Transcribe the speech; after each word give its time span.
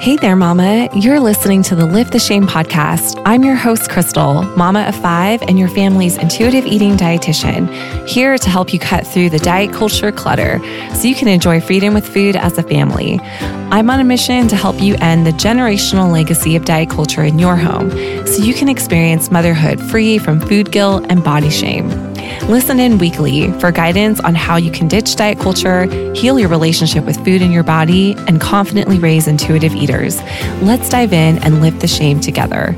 Hey 0.00 0.14
there, 0.14 0.36
Mama. 0.36 0.88
You're 0.94 1.18
listening 1.18 1.64
to 1.64 1.74
the 1.74 1.84
Lift 1.84 2.12
the 2.12 2.20
Shame 2.20 2.46
podcast. 2.46 3.20
I'm 3.26 3.42
your 3.42 3.56
host, 3.56 3.90
Crystal, 3.90 4.44
mama 4.56 4.82
of 4.82 4.94
five, 4.94 5.42
and 5.42 5.58
your 5.58 5.66
family's 5.68 6.16
intuitive 6.16 6.64
eating 6.66 6.96
dietitian, 6.96 7.68
here 8.06 8.38
to 8.38 8.48
help 8.48 8.72
you 8.72 8.78
cut 8.78 9.04
through 9.04 9.30
the 9.30 9.40
diet 9.40 9.72
culture 9.72 10.12
clutter 10.12 10.60
so 10.94 11.08
you 11.08 11.16
can 11.16 11.26
enjoy 11.26 11.60
freedom 11.60 11.94
with 11.94 12.06
food 12.06 12.36
as 12.36 12.56
a 12.58 12.62
family. 12.62 13.18
I'm 13.72 13.90
on 13.90 13.98
a 13.98 14.04
mission 14.04 14.46
to 14.46 14.54
help 14.54 14.80
you 14.80 14.94
end 15.00 15.26
the 15.26 15.32
generational 15.32 16.12
legacy 16.12 16.54
of 16.54 16.64
diet 16.64 16.90
culture 16.90 17.24
in 17.24 17.40
your 17.40 17.56
home 17.56 17.90
so 18.24 18.40
you 18.40 18.54
can 18.54 18.68
experience 18.68 19.32
motherhood 19.32 19.80
free 19.90 20.18
from 20.18 20.38
food 20.38 20.70
guilt 20.70 21.06
and 21.08 21.24
body 21.24 21.50
shame. 21.50 22.07
Listen 22.48 22.80
in 22.80 22.98
weekly 22.98 23.52
for 23.60 23.70
guidance 23.70 24.20
on 24.20 24.34
how 24.34 24.56
you 24.56 24.70
can 24.70 24.88
ditch 24.88 25.16
diet 25.16 25.38
culture, 25.38 25.84
heal 26.14 26.38
your 26.38 26.48
relationship 26.48 27.04
with 27.04 27.16
food 27.24 27.42
and 27.42 27.52
your 27.52 27.62
body, 27.62 28.14
and 28.26 28.40
confidently 28.40 28.98
raise 28.98 29.26
intuitive 29.26 29.74
eaters. 29.74 30.20
Let's 30.62 30.88
dive 30.88 31.12
in 31.12 31.38
and 31.38 31.60
lift 31.60 31.80
the 31.80 31.88
shame 31.88 32.20
together. 32.20 32.74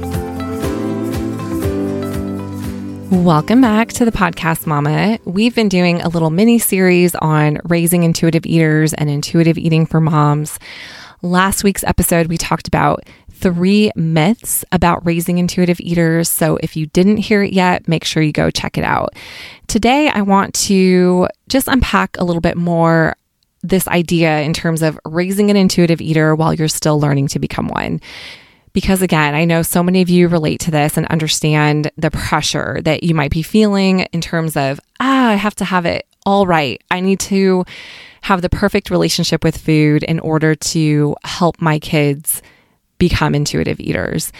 Welcome 3.11 3.61
back 3.61 3.89
to 3.95 4.05
the 4.05 4.13
podcast, 4.13 4.67
Mama. 4.67 5.19
We've 5.25 5.55
been 5.55 5.69
doing 5.69 6.01
a 6.01 6.09
little 6.09 6.31
mini 6.31 6.59
series 6.59 7.15
on 7.17 7.59
raising 7.65 8.05
intuitive 8.05 8.47
eaters 8.47 8.95
and 8.95 9.11
intuitive 9.11 9.59
eating 9.59 9.85
for 9.85 10.01
moms. 10.01 10.59
Last 11.23 11.65
week's 11.65 11.85
episode, 11.85 12.29
we 12.29 12.39
talked 12.39 12.67
about 12.67 13.05
three 13.41 13.91
myths 13.97 14.65
about 14.71 15.05
raising 15.05 15.39
intuitive 15.39 15.81
eaters. 15.81 16.29
So 16.29 16.59
if 16.63 16.77
you 16.77 16.87
didn't 16.87 17.19
hear 17.19 17.43
it 17.43 17.53
yet, 17.53 17.89
make 17.89 18.05
sure 18.05 18.23
you 18.23 18.33
go 18.33 18.51
check 18.51 18.77
it 18.77 18.85
out. 18.85 19.15
Today, 19.67 20.09
I 20.09 20.23
want 20.23 20.55
to 20.67 21.29
just 21.49 21.69
unpack 21.69 22.17
a 22.19 22.25
little 22.25 22.41
bit 22.41 22.57
more 22.57 23.17
this 23.63 23.89
idea 23.89 24.41
in 24.41 24.53
terms 24.53 24.83
of 24.83 24.99
raising 25.05 25.51
an 25.51 25.57
intuitive 25.57 26.01
eater 26.01 26.35
while 26.35 26.55
you're 26.55 26.69
still 26.69 26.99
learning 26.99 27.29
to 27.29 27.39
become 27.39 27.69
one. 27.69 28.01
Because 28.73 29.03
again, 29.03 29.35
I 29.35 29.45
know 29.45 29.63
so 29.63 29.83
many 29.83 30.01
of 30.01 30.09
you 30.09 30.29
relate 30.29 30.61
to 30.61 30.71
this 30.71 30.97
and 30.97 31.07
understand 31.07 31.91
the 31.97 32.11
pressure 32.11 32.81
that 32.85 33.03
you 33.03 33.15
might 33.15 33.33
be 33.33 33.43
feeling 33.43 34.01
in 34.01 34.21
terms 34.21 34.57
of, 34.57 34.79
ah, 35.01 35.31
I 35.31 35.35
have 35.35 35.57
to 35.57 35.65
have 35.65 35.87
it 35.87 36.07
all 36.25 36.47
right. 36.47 36.81
I 36.91 37.01
need 37.01 37.21
to 37.21 37.65
have 38.23 38.43
the 38.43 38.51
perfect 38.51 38.91
relationship 38.91 39.43
with 39.43 39.57
food 39.57 40.03
in 40.05 40.21
order 40.21 40.55
to 40.55 41.17
help 41.25 41.61
my 41.61 41.79
kids 41.79 42.43
become 43.01 43.35
intuitive 43.35 43.81
eaters. 43.81 44.33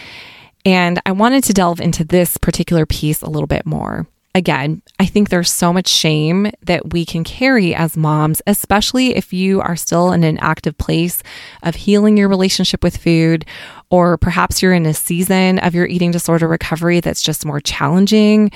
And 0.65 1.01
I 1.05 1.13
wanted 1.13 1.43
to 1.45 1.53
delve 1.53 1.81
into 1.81 2.05
this 2.05 2.37
particular 2.37 2.87
piece 2.87 3.23
a 3.23 3.31
little 3.31 3.49
bit 3.49 3.67
more. 3.67 4.07
Again, 4.33 4.81
I 5.01 5.07
think 5.07 5.29
there's 5.29 5.51
so 5.51 5.73
much 5.73 5.89
shame 5.89 6.53
that 6.63 6.93
we 6.93 7.05
can 7.05 7.25
carry 7.25 7.75
as 7.75 7.97
moms, 7.97 8.41
especially 8.47 9.17
if 9.17 9.33
you 9.33 9.61
are 9.61 9.75
still 9.75 10.13
in 10.13 10.23
an 10.23 10.39
active 10.39 10.79
place 10.79 11.25
of 11.65 11.75
healing 11.75 12.17
your 12.17 12.29
relationship 12.29 12.85
with 12.85 12.97
food, 12.97 13.45
or 13.91 14.17
perhaps 14.19 14.63
you're 14.63 14.73
in 14.73 14.87
a 14.87 14.95
season 14.95 15.59
of 15.59 15.75
your 15.75 15.87
eating 15.87 16.13
disorder 16.13 16.47
recovery 16.47 17.01
that's 17.01 17.23
just 17.23 17.45
more 17.45 17.59
challenging 17.59 18.53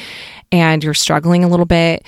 and 0.52 0.84
you're 0.84 0.94
struggling 0.94 1.42
a 1.42 1.48
little 1.48 1.66
bit 1.66 2.06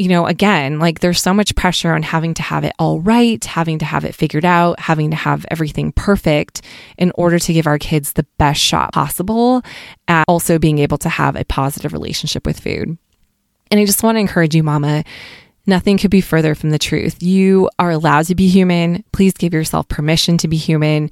you 0.00 0.08
know, 0.08 0.26
again, 0.26 0.78
like 0.78 1.00
there's 1.00 1.20
so 1.20 1.34
much 1.34 1.54
pressure 1.56 1.92
on 1.92 2.02
having 2.02 2.32
to 2.32 2.40
have 2.40 2.64
it 2.64 2.72
all 2.78 3.00
right, 3.00 3.44
having 3.44 3.78
to 3.80 3.84
have 3.84 4.02
it 4.02 4.14
figured 4.14 4.46
out, 4.46 4.80
having 4.80 5.10
to 5.10 5.16
have 5.16 5.44
everything 5.50 5.92
perfect 5.92 6.62
in 6.96 7.12
order 7.16 7.38
to 7.38 7.52
give 7.52 7.66
our 7.66 7.78
kids 7.78 8.14
the 8.14 8.24
best 8.38 8.62
shot 8.62 8.94
possible 8.94 9.60
at 10.08 10.24
also 10.26 10.58
being 10.58 10.78
able 10.78 10.96
to 10.96 11.10
have 11.10 11.36
a 11.36 11.44
positive 11.44 11.92
relationship 11.92 12.46
with 12.46 12.58
food. 12.58 12.96
And 13.70 13.78
I 13.78 13.84
just 13.84 14.02
want 14.02 14.16
to 14.16 14.20
encourage 14.20 14.54
you, 14.54 14.62
mama. 14.62 15.04
Nothing 15.66 15.98
could 15.98 16.10
be 16.10 16.22
further 16.22 16.54
from 16.54 16.70
the 16.70 16.78
truth. 16.78 17.22
You 17.22 17.68
are 17.78 17.90
allowed 17.90 18.24
to 18.28 18.34
be 18.34 18.48
human. 18.48 19.04
Please 19.12 19.34
give 19.34 19.52
yourself 19.52 19.86
permission 19.88 20.38
to 20.38 20.48
be 20.48 20.56
human. 20.56 21.10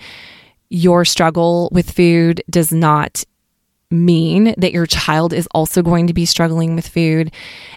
Your 0.70 1.05
struggle 1.05 1.69
with 1.72 1.91
food 1.91 2.42
does 2.48 2.72
not 2.72 3.22
mean 3.91 4.55
that 4.58 4.72
your 4.72 4.86
child 4.86 5.33
is 5.33 5.48
also 5.53 5.83
going 5.83 6.06
to 6.06 6.12
be 6.12 6.27
struggling 6.27 6.75
with 6.75 6.87
food. 6.87 7.32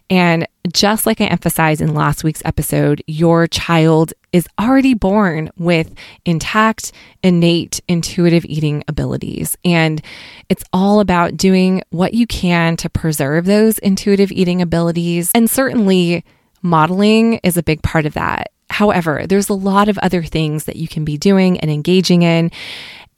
And 0.10 0.48
just 0.74 1.06
like 1.06 1.22
I 1.22 1.26
emphasized 1.26 1.82
in 1.82 1.94
last 1.94 2.24
week's 2.24 2.42
episode, 2.44 3.02
your 3.08 3.48
child 3.48 4.14
is 4.34 4.48
already 4.60 4.94
born 4.94 5.50
with 5.58 5.94
intact, 6.26 6.92
innate, 7.24 7.80
intuitive 7.88 8.46
eating 8.46 8.84
abilities. 8.88 9.58
And 9.64 10.02
it's 10.50 10.64
all 10.74 11.00
about 11.00 11.38
doing 11.38 11.82
what 11.90 12.14
you 12.14 12.28
can 12.28 12.76
to 12.78 12.90
preserve 12.90 13.46
those 13.46 13.78
intuitive 13.80 14.32
eating 14.32 14.62
abilities. 14.62 15.32
And 15.34 15.50
certainly, 15.50 16.26
modeling 16.62 17.36
is 17.44 17.58
a 17.58 17.64
big 17.64 17.82
part 17.82 18.06
of 18.06 18.14
that. 18.14 18.52
However, 18.70 19.26
there's 19.28 19.50
a 19.50 19.54
lot 19.54 19.90
of 19.90 19.98
other 20.00 20.24
things 20.24 20.66
that 20.66 20.78
you 20.78 20.88
can 20.88 21.04
be 21.04 21.18
doing 21.18 21.60
and 21.60 21.70
engaging 21.70 22.22
in. 22.22 22.52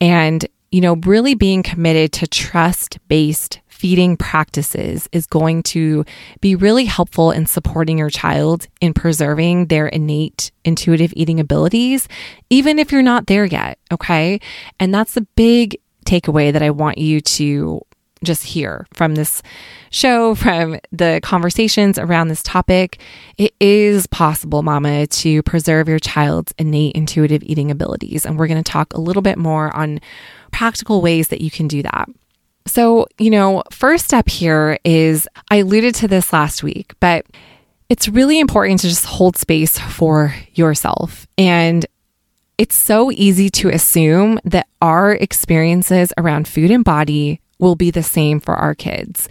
And 0.00 0.44
you 0.74 0.80
know, 0.80 0.96
really 1.06 1.36
being 1.36 1.62
committed 1.62 2.10
to 2.10 2.26
trust 2.26 2.98
based 3.06 3.60
feeding 3.68 4.16
practices 4.16 5.08
is 5.12 5.24
going 5.24 5.62
to 5.62 6.04
be 6.40 6.56
really 6.56 6.84
helpful 6.84 7.30
in 7.30 7.46
supporting 7.46 7.96
your 7.96 8.10
child 8.10 8.66
in 8.80 8.92
preserving 8.92 9.66
their 9.66 9.86
innate 9.86 10.50
intuitive 10.64 11.12
eating 11.14 11.38
abilities, 11.38 12.08
even 12.50 12.80
if 12.80 12.90
you're 12.90 13.02
not 13.02 13.28
there 13.28 13.44
yet. 13.44 13.78
Okay. 13.92 14.40
And 14.80 14.92
that's 14.92 15.14
the 15.14 15.24
big 15.36 15.78
takeaway 16.06 16.52
that 16.52 16.62
I 16.62 16.70
want 16.70 16.98
you 16.98 17.20
to 17.20 17.80
just 18.22 18.44
hear 18.44 18.86
from 18.92 19.14
this 19.14 19.42
show, 19.90 20.34
from 20.34 20.78
the 20.92 21.20
conversations 21.22 21.98
around 21.98 22.28
this 22.28 22.42
topic. 22.42 23.00
It 23.38 23.54
is 23.60 24.06
possible, 24.06 24.62
mama, 24.62 25.06
to 25.06 25.42
preserve 25.42 25.88
your 25.88 25.98
child's 25.98 26.54
innate 26.58 26.94
intuitive 26.94 27.42
eating 27.42 27.70
abilities. 27.70 28.24
And 28.24 28.38
we're 28.38 28.48
going 28.48 28.62
to 28.62 28.70
talk 28.70 28.92
a 28.92 29.00
little 29.00 29.22
bit 29.22 29.38
more 29.38 29.74
on 29.76 30.00
practical 30.52 31.02
ways 31.02 31.28
that 31.28 31.40
you 31.40 31.50
can 31.50 31.68
do 31.68 31.82
that. 31.82 32.08
So, 32.66 33.06
you 33.18 33.30
know, 33.30 33.62
first 33.70 34.06
step 34.06 34.28
here 34.28 34.78
is 34.84 35.28
I 35.50 35.56
alluded 35.56 35.94
to 35.96 36.08
this 36.08 36.32
last 36.32 36.62
week, 36.62 36.94
but 36.98 37.26
it's 37.88 38.08
really 38.08 38.40
important 38.40 38.80
to 38.80 38.88
just 38.88 39.04
hold 39.04 39.36
space 39.36 39.78
for 39.78 40.34
yourself. 40.54 41.26
And 41.36 41.84
it's 42.56 42.76
so 42.76 43.10
easy 43.12 43.50
to 43.50 43.68
assume 43.68 44.38
that 44.44 44.66
our 44.80 45.12
experiences 45.12 46.12
around 46.16 46.48
food 46.48 46.70
and 46.70 46.84
body 46.84 47.40
will 47.64 47.76
be 47.76 47.90
the 47.90 48.02
same 48.02 48.38
for 48.38 48.54
our 48.54 48.74
kids. 48.74 49.28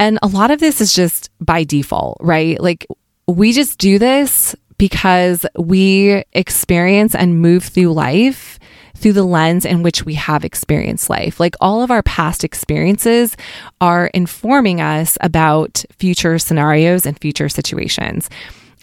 And 0.00 0.18
a 0.22 0.26
lot 0.26 0.50
of 0.50 0.58
this 0.58 0.80
is 0.80 0.92
just 0.92 1.30
by 1.40 1.64
default, 1.64 2.16
right? 2.20 2.60
Like 2.60 2.86
we 3.26 3.52
just 3.52 3.78
do 3.78 3.98
this 3.98 4.56
because 4.78 5.44
we 5.56 6.24
experience 6.32 7.14
and 7.14 7.40
move 7.40 7.64
through 7.64 7.92
life 7.92 8.58
through 8.96 9.12
the 9.12 9.24
lens 9.24 9.64
in 9.64 9.82
which 9.82 10.04
we 10.04 10.14
have 10.14 10.44
experienced 10.44 11.08
life. 11.08 11.38
Like 11.38 11.54
all 11.60 11.82
of 11.82 11.90
our 11.90 12.02
past 12.02 12.42
experiences 12.42 13.36
are 13.80 14.08
informing 14.08 14.80
us 14.80 15.16
about 15.20 15.84
future 15.98 16.38
scenarios 16.38 17.06
and 17.06 17.18
future 17.20 17.48
situations. 17.48 18.28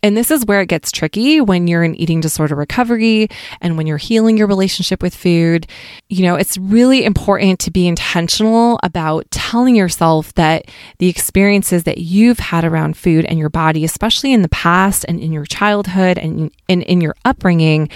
And 0.05 0.15
this 0.15 0.29
is 0.29 0.45
where 0.45 0.61
it 0.61 0.67
gets 0.67 0.91
tricky 0.91 1.41
when 1.41 1.65
you're 1.65 1.83
in 1.83 1.95
eating 1.95 2.21
disorder 2.21 2.53
recovery 2.53 3.27
and 3.59 3.75
when 3.75 3.87
you're 3.87 3.97
healing 3.97 4.37
your 4.37 4.45
relationship 4.45 5.01
with 5.01 5.15
food. 5.15 5.65
You 6.09 6.21
know, 6.21 6.35
it's 6.35 6.59
really 6.59 7.03
important 7.05 7.59
to 7.61 7.71
be 7.71 7.87
intentional 7.87 8.79
about 8.83 9.25
telling 9.31 9.75
yourself 9.75 10.31
that 10.35 10.69
the 10.99 11.09
experiences 11.09 11.85
that 11.85 11.97
you've 11.97 12.37
had 12.37 12.63
around 12.63 12.97
food 12.97 13.25
and 13.25 13.39
your 13.39 13.49
body, 13.49 13.83
especially 13.83 14.31
in 14.31 14.43
the 14.43 14.49
past 14.49 15.05
and 15.07 15.19
in 15.19 15.33
your 15.33 15.45
childhood 15.45 16.19
and 16.19 16.51
in, 16.67 16.83
in 16.83 17.01
your 17.01 17.15
upbringing, 17.25 17.89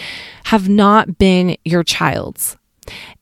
have 0.46 0.68
not 0.68 1.20
been 1.20 1.58
your 1.64 1.84
child's. 1.84 2.58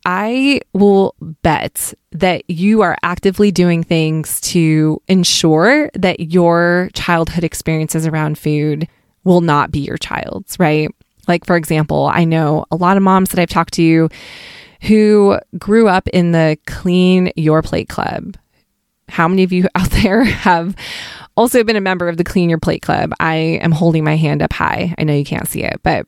I 0.06 0.62
will 0.74 1.16
bet 1.20 1.94
that 2.12 2.50
you 2.50 2.82
are 2.82 2.98
actively 3.04 3.52
doing 3.52 3.84
things 3.84 4.40
to 4.42 5.02
ensure 5.08 5.90
that 5.94 6.20
your 6.32 6.90
childhood 6.94 7.44
experiences 7.44 8.08
around 8.08 8.38
food 8.38 8.88
will 9.24 9.42
not 9.42 9.72
be 9.72 9.80
your 9.80 9.98
child's, 9.98 10.60
right? 10.60 10.90
Like, 11.28 11.46
for 11.46 11.58
example, 11.58 12.10
I 12.12 12.24
know 12.24 12.66
a 12.72 12.76
lot 12.76 12.98
of 12.98 13.04
moms 13.04 13.30
that 13.30 13.40
I've 13.40 13.50
talked 13.50 13.74
to 13.74 14.10
who 14.84 15.40
grew 15.58 15.88
up 15.88 16.08
in 16.10 16.32
the 16.32 16.58
Clean 16.66 17.32
Your 17.36 17.62
Plate 17.62 17.90
Club. 17.90 18.38
How 19.10 19.28
many 19.28 19.44
of 19.44 19.52
you 19.52 19.68
out 19.76 19.92
there 19.92 20.24
have 20.24 20.76
also 21.36 21.64
been 21.64 21.76
a 21.76 21.82
member 21.82 22.08
of 22.08 22.18
the 22.18 22.24
Clean 22.24 22.50
Your 22.50 22.60
Plate 22.60 22.82
Club? 22.82 23.14
I 23.20 23.36
am 23.36 23.72
holding 23.72 24.04
my 24.04 24.16
hand 24.16 24.42
up 24.42 24.54
high. 24.54 24.96
I 24.98 25.04
know 25.04 25.14
you 25.14 25.26
can't 25.26 25.48
see 25.48 25.64
it, 25.64 25.82
but 25.84 26.06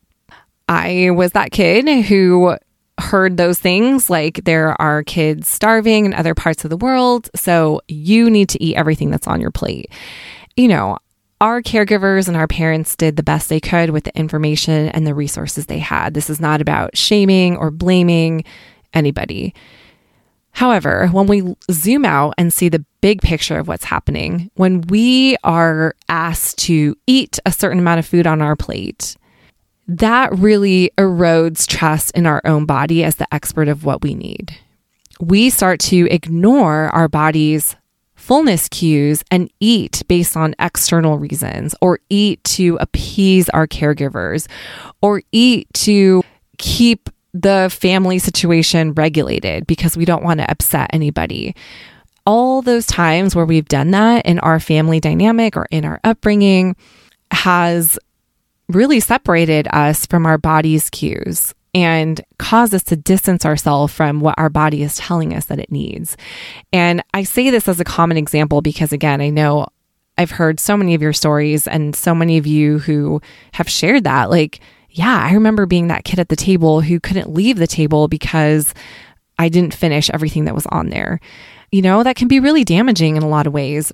I 0.67 1.09
was 1.11 1.31
that 1.31 1.51
kid 1.51 2.05
who 2.05 2.55
heard 2.99 3.37
those 3.37 3.59
things 3.59 4.09
like 4.09 4.43
there 4.45 4.79
are 4.81 5.03
kids 5.03 5.47
starving 5.47 6.05
in 6.05 6.13
other 6.13 6.35
parts 6.35 6.63
of 6.63 6.69
the 6.69 6.77
world, 6.77 7.29
so 7.35 7.81
you 7.87 8.29
need 8.29 8.49
to 8.49 8.63
eat 8.63 8.75
everything 8.75 9.09
that's 9.09 9.27
on 9.27 9.41
your 9.41 9.51
plate. 9.51 9.91
You 10.55 10.67
know, 10.67 10.97
our 11.41 11.61
caregivers 11.61 12.27
and 12.27 12.35
our 12.35 12.47
parents 12.47 12.95
did 12.95 13.15
the 13.15 13.23
best 13.23 13.47
they 13.49 13.61
could 13.61 13.91
with 13.91 14.03
the 14.03 14.17
information 14.17 14.89
and 14.89 15.07
the 15.07 15.15
resources 15.15 15.67
they 15.67 15.79
had. 15.79 16.13
This 16.13 16.29
is 16.29 16.41
not 16.41 16.61
about 16.61 16.97
shaming 16.97 17.55
or 17.55 17.71
blaming 17.71 18.43
anybody. 18.93 19.53
However, 20.51 21.07
when 21.07 21.27
we 21.27 21.55
zoom 21.71 22.03
out 22.03 22.33
and 22.37 22.51
see 22.51 22.67
the 22.67 22.83
big 23.01 23.21
picture 23.21 23.57
of 23.57 23.67
what's 23.67 23.85
happening, 23.85 24.51
when 24.55 24.81
we 24.81 25.37
are 25.43 25.95
asked 26.09 26.57
to 26.59 26.95
eat 27.07 27.39
a 27.45 27.51
certain 27.51 27.79
amount 27.79 27.99
of 27.99 28.05
food 28.05 28.27
on 28.27 28.41
our 28.41 28.57
plate, 28.57 29.15
that 29.89 30.37
really 30.37 30.91
erodes 30.99 31.67
trust 31.67 32.11
in 32.11 32.27
our 32.27 32.41
own 32.45 32.65
body 32.65 33.03
as 33.03 33.15
the 33.15 33.31
expert 33.33 33.67
of 33.67 33.83
what 33.83 34.03
we 34.03 34.13
need. 34.13 34.55
We 35.19 35.49
start 35.49 35.79
to 35.81 36.07
ignore 36.11 36.89
our 36.89 37.07
body's 37.07 37.75
fullness 38.15 38.69
cues 38.69 39.23
and 39.31 39.51
eat 39.59 40.03
based 40.07 40.37
on 40.37 40.53
external 40.59 41.17
reasons, 41.17 41.73
or 41.81 41.99
eat 42.09 42.43
to 42.43 42.77
appease 42.79 43.49
our 43.49 43.65
caregivers, 43.65 44.47
or 45.01 45.23
eat 45.31 45.67
to 45.73 46.23
keep 46.59 47.09
the 47.33 47.75
family 47.75 48.19
situation 48.19 48.93
regulated 48.93 49.65
because 49.65 49.97
we 49.97 50.05
don't 50.05 50.23
want 50.23 50.39
to 50.39 50.51
upset 50.51 50.91
anybody. 50.93 51.55
All 52.27 52.61
those 52.61 52.85
times 52.85 53.35
where 53.35 53.45
we've 53.45 53.67
done 53.67 53.89
that 53.91 54.25
in 54.27 54.37
our 54.39 54.59
family 54.59 54.99
dynamic 54.99 55.57
or 55.57 55.65
in 55.71 55.83
our 55.83 55.99
upbringing 56.03 56.75
has 57.31 57.97
really 58.69 58.99
separated 58.99 59.67
us 59.71 60.05
from 60.05 60.25
our 60.25 60.37
body's 60.37 60.89
cues 60.89 61.53
and 61.73 62.21
caused 62.37 62.73
us 62.73 62.83
to 62.83 62.95
distance 62.95 63.45
ourselves 63.45 63.93
from 63.93 64.19
what 64.19 64.35
our 64.37 64.49
body 64.49 64.81
is 64.81 64.97
telling 64.97 65.33
us 65.33 65.45
that 65.45 65.59
it 65.59 65.71
needs. 65.71 66.17
And 66.71 67.03
I 67.13 67.23
say 67.23 67.49
this 67.49 67.67
as 67.67 67.79
a 67.79 67.85
common 67.85 68.17
example 68.17 68.61
because, 68.61 68.91
again, 68.91 69.21
I 69.21 69.29
know 69.29 69.67
I've 70.17 70.31
heard 70.31 70.59
so 70.59 70.75
many 70.75 70.95
of 70.95 71.01
your 71.01 71.13
stories 71.13 71.67
and 71.67 71.95
so 71.95 72.15
many 72.15 72.37
of 72.37 72.47
you 72.47 72.79
who 72.79 73.21
have 73.53 73.69
shared 73.69 74.03
that. 74.05 74.29
Like, 74.29 74.59
yeah, 74.89 75.27
I 75.29 75.33
remember 75.33 75.65
being 75.65 75.87
that 75.87 76.03
kid 76.03 76.19
at 76.19 76.29
the 76.29 76.35
table 76.35 76.81
who 76.81 76.99
couldn't 76.99 77.29
leave 77.29 77.57
the 77.57 77.67
table 77.67 78.07
because 78.07 78.73
I 79.37 79.49
didn't 79.49 79.73
finish 79.73 80.09
everything 80.09 80.45
that 80.45 80.55
was 80.55 80.65
on 80.67 80.89
there. 80.89 81.19
You 81.71 81.83
know, 81.83 82.03
that 82.03 82.15
can 82.15 82.27
be 82.27 82.39
really 82.39 82.63
damaging 82.63 83.15
in 83.15 83.23
a 83.23 83.29
lot 83.29 83.47
of 83.47 83.53
ways. 83.53 83.93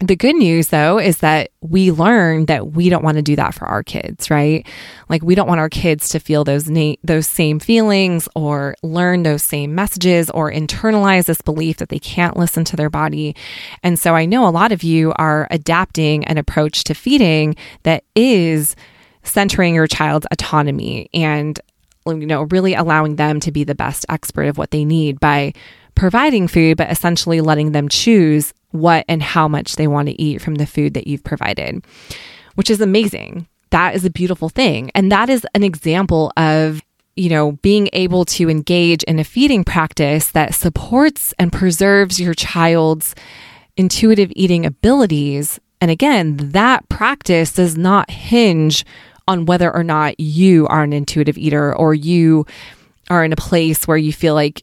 The 0.00 0.16
good 0.16 0.34
news, 0.34 0.68
though, 0.68 0.98
is 0.98 1.18
that 1.18 1.52
we 1.60 1.92
learn 1.92 2.46
that 2.46 2.72
we 2.72 2.88
don't 2.88 3.04
want 3.04 3.16
to 3.16 3.22
do 3.22 3.36
that 3.36 3.54
for 3.54 3.66
our 3.66 3.84
kids, 3.84 4.28
right? 4.28 4.66
Like 5.08 5.22
we 5.22 5.36
don't 5.36 5.46
want 5.46 5.60
our 5.60 5.68
kids 5.68 6.08
to 6.10 6.18
feel 6.18 6.42
those 6.42 6.68
na- 6.68 6.96
those 7.04 7.28
same 7.28 7.60
feelings 7.60 8.28
or 8.34 8.74
learn 8.82 9.22
those 9.22 9.42
same 9.44 9.74
messages 9.74 10.30
or 10.30 10.50
internalize 10.50 11.26
this 11.26 11.40
belief 11.40 11.76
that 11.76 11.90
they 11.90 12.00
can't 12.00 12.36
listen 12.36 12.64
to 12.64 12.76
their 12.76 12.90
body. 12.90 13.36
And 13.84 13.96
so 13.96 14.16
I 14.16 14.26
know 14.26 14.48
a 14.48 14.50
lot 14.50 14.72
of 14.72 14.82
you 14.82 15.12
are 15.14 15.46
adapting 15.52 16.24
an 16.24 16.38
approach 16.38 16.82
to 16.84 16.94
feeding 16.94 17.54
that 17.84 18.02
is 18.16 18.74
centering 19.22 19.74
your 19.74 19.86
child's 19.86 20.26
autonomy 20.32 21.08
and 21.14 21.60
you 22.06 22.26
know 22.26 22.42
really 22.50 22.74
allowing 22.74 23.16
them 23.16 23.40
to 23.40 23.50
be 23.50 23.64
the 23.64 23.74
best 23.74 24.04
expert 24.10 24.44
of 24.44 24.58
what 24.58 24.70
they 24.70 24.84
need 24.84 25.18
by 25.18 25.52
providing 25.94 26.46
food 26.46 26.76
but 26.76 26.90
essentially 26.90 27.40
letting 27.40 27.72
them 27.72 27.88
choose 27.88 28.52
what 28.74 29.04
and 29.08 29.22
how 29.22 29.48
much 29.48 29.76
they 29.76 29.86
want 29.86 30.08
to 30.08 30.20
eat 30.20 30.42
from 30.42 30.56
the 30.56 30.66
food 30.66 30.94
that 30.94 31.06
you've 31.06 31.24
provided 31.24 31.82
which 32.54 32.70
is 32.70 32.80
amazing. 32.80 33.46
That 33.70 33.94
is 33.94 34.04
a 34.04 34.10
beautiful 34.10 34.48
thing. 34.48 34.90
And 34.94 35.10
that 35.12 35.28
is 35.28 35.46
an 35.54 35.62
example 35.62 36.32
of 36.36 36.82
you 37.16 37.28
know 37.28 37.52
being 37.62 37.88
able 37.92 38.24
to 38.24 38.50
engage 38.50 39.02
in 39.04 39.18
a 39.18 39.24
feeding 39.24 39.64
practice 39.64 40.30
that 40.32 40.54
supports 40.54 41.32
and 41.38 41.52
preserves 41.52 42.20
your 42.20 42.34
child's 42.34 43.14
intuitive 43.76 44.32
eating 44.34 44.66
abilities. 44.66 45.60
And 45.80 45.90
again 45.90 46.36
that 46.52 46.88
practice 46.88 47.52
does 47.52 47.76
not 47.76 48.10
hinge 48.10 48.84
on 49.26 49.46
whether 49.46 49.74
or 49.74 49.84
not 49.84 50.18
you 50.20 50.66
are 50.66 50.82
an 50.82 50.92
intuitive 50.92 51.38
eater 51.38 51.74
or 51.74 51.94
you 51.94 52.46
are 53.08 53.24
in 53.24 53.32
a 53.32 53.36
place 53.36 53.86
where 53.86 53.96
you 53.96 54.12
feel 54.12 54.34
like, 54.34 54.62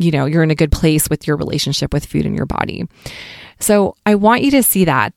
you 0.00 0.10
know, 0.10 0.24
you're 0.24 0.42
in 0.42 0.50
a 0.50 0.56
good 0.56 0.72
place 0.72 1.08
with 1.10 1.26
your 1.26 1.36
relationship 1.36 1.92
with 1.92 2.06
food 2.06 2.24
in 2.24 2.34
your 2.34 2.46
body. 2.46 2.86
So 3.58 3.94
I 4.06 4.14
want 4.14 4.42
you 4.42 4.50
to 4.52 4.62
see 4.62 4.86
that 4.86 5.12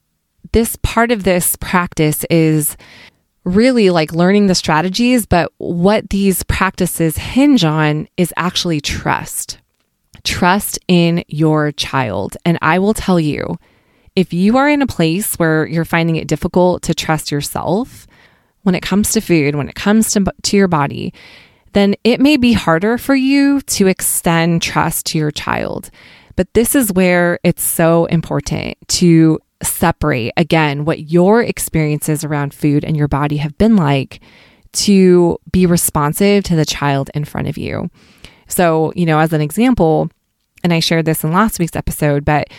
this 0.52 0.78
part 0.84 1.12
of 1.12 1.24
this 1.24 1.56
practice 1.56 2.26
is 2.30 2.76
really 3.46 3.90
like 3.90 4.14
learning 4.14 4.48
the 4.48 4.56
strategies, 4.56 5.26
but 5.26 5.52
what 5.58 6.10
these 6.10 6.44
practices 6.44 7.18
hinge 7.18 7.64
on 7.64 8.08
is 8.18 8.34
actually 8.36 8.82
trust. 8.82 9.60
Trust 10.24 10.80
in 10.88 11.24
your 11.28 11.72
child. 11.72 12.36
And 12.46 12.58
I 12.62 12.80
will 12.80 12.94
tell 12.94 13.20
you, 13.20 13.58
if 14.16 14.34
you 14.34 14.58
are 14.58 14.70
in 14.70 14.82
a 14.82 14.88
place 14.88 15.36
where 15.36 15.66
you're 15.66 15.86
finding 15.86 16.18
it 16.18 16.28
difficult 16.28 16.84
to 16.84 16.94
trust 16.94 17.32
yourself, 17.32 18.06
when 18.62 18.76
it 18.76 18.82
comes 18.82 19.12
to 19.12 19.22
food, 19.22 19.56
when 19.56 19.70
it 19.70 19.76
comes 19.76 20.12
to, 20.12 20.26
to 20.44 20.58
your 20.58 20.68
body, 20.68 21.14
then 21.74 21.96
it 22.04 22.20
may 22.20 22.38
be 22.38 22.54
harder 22.54 22.98
for 22.98 23.16
you 23.16 23.62
to 23.62 23.88
extend 23.88 24.62
trust 24.62 25.08
to 25.08 25.18
your 25.18 25.32
child. 25.32 25.90
But 26.36 26.54
this 26.54 26.76
is 26.76 26.92
where 26.92 27.40
it's 27.44 27.64
so 27.64 28.06
important 28.06 28.78
to 28.90 29.40
separate 29.62 30.34
again 30.36 30.84
what 30.84 31.12
your 31.12 31.42
experiences 31.42 32.24
around 32.24 32.54
food 32.54 32.84
and 32.84 32.98
your 32.98 33.08
body 33.08 33.38
have 33.38 33.58
been 33.58 33.76
like 33.76 34.20
to 34.74 35.38
be 35.52 35.66
responsive 35.66 36.44
to 36.44 36.56
the 36.56 36.66
child 36.66 37.10
in 37.14 37.24
front 37.26 37.48
of 37.48 37.58
you. 37.58 37.90
So, 38.48 38.92
you 38.96 39.06
know, 39.06 39.20
as 39.20 39.32
an 39.34 39.42
example, 39.42 40.10
and 40.64 40.74
I 40.74 40.80
shared 40.80 41.06
this 41.06 41.24
in 41.24 41.32
last 41.32 41.60
week's 41.60 41.76
episode, 41.76 42.26
but 42.26 42.50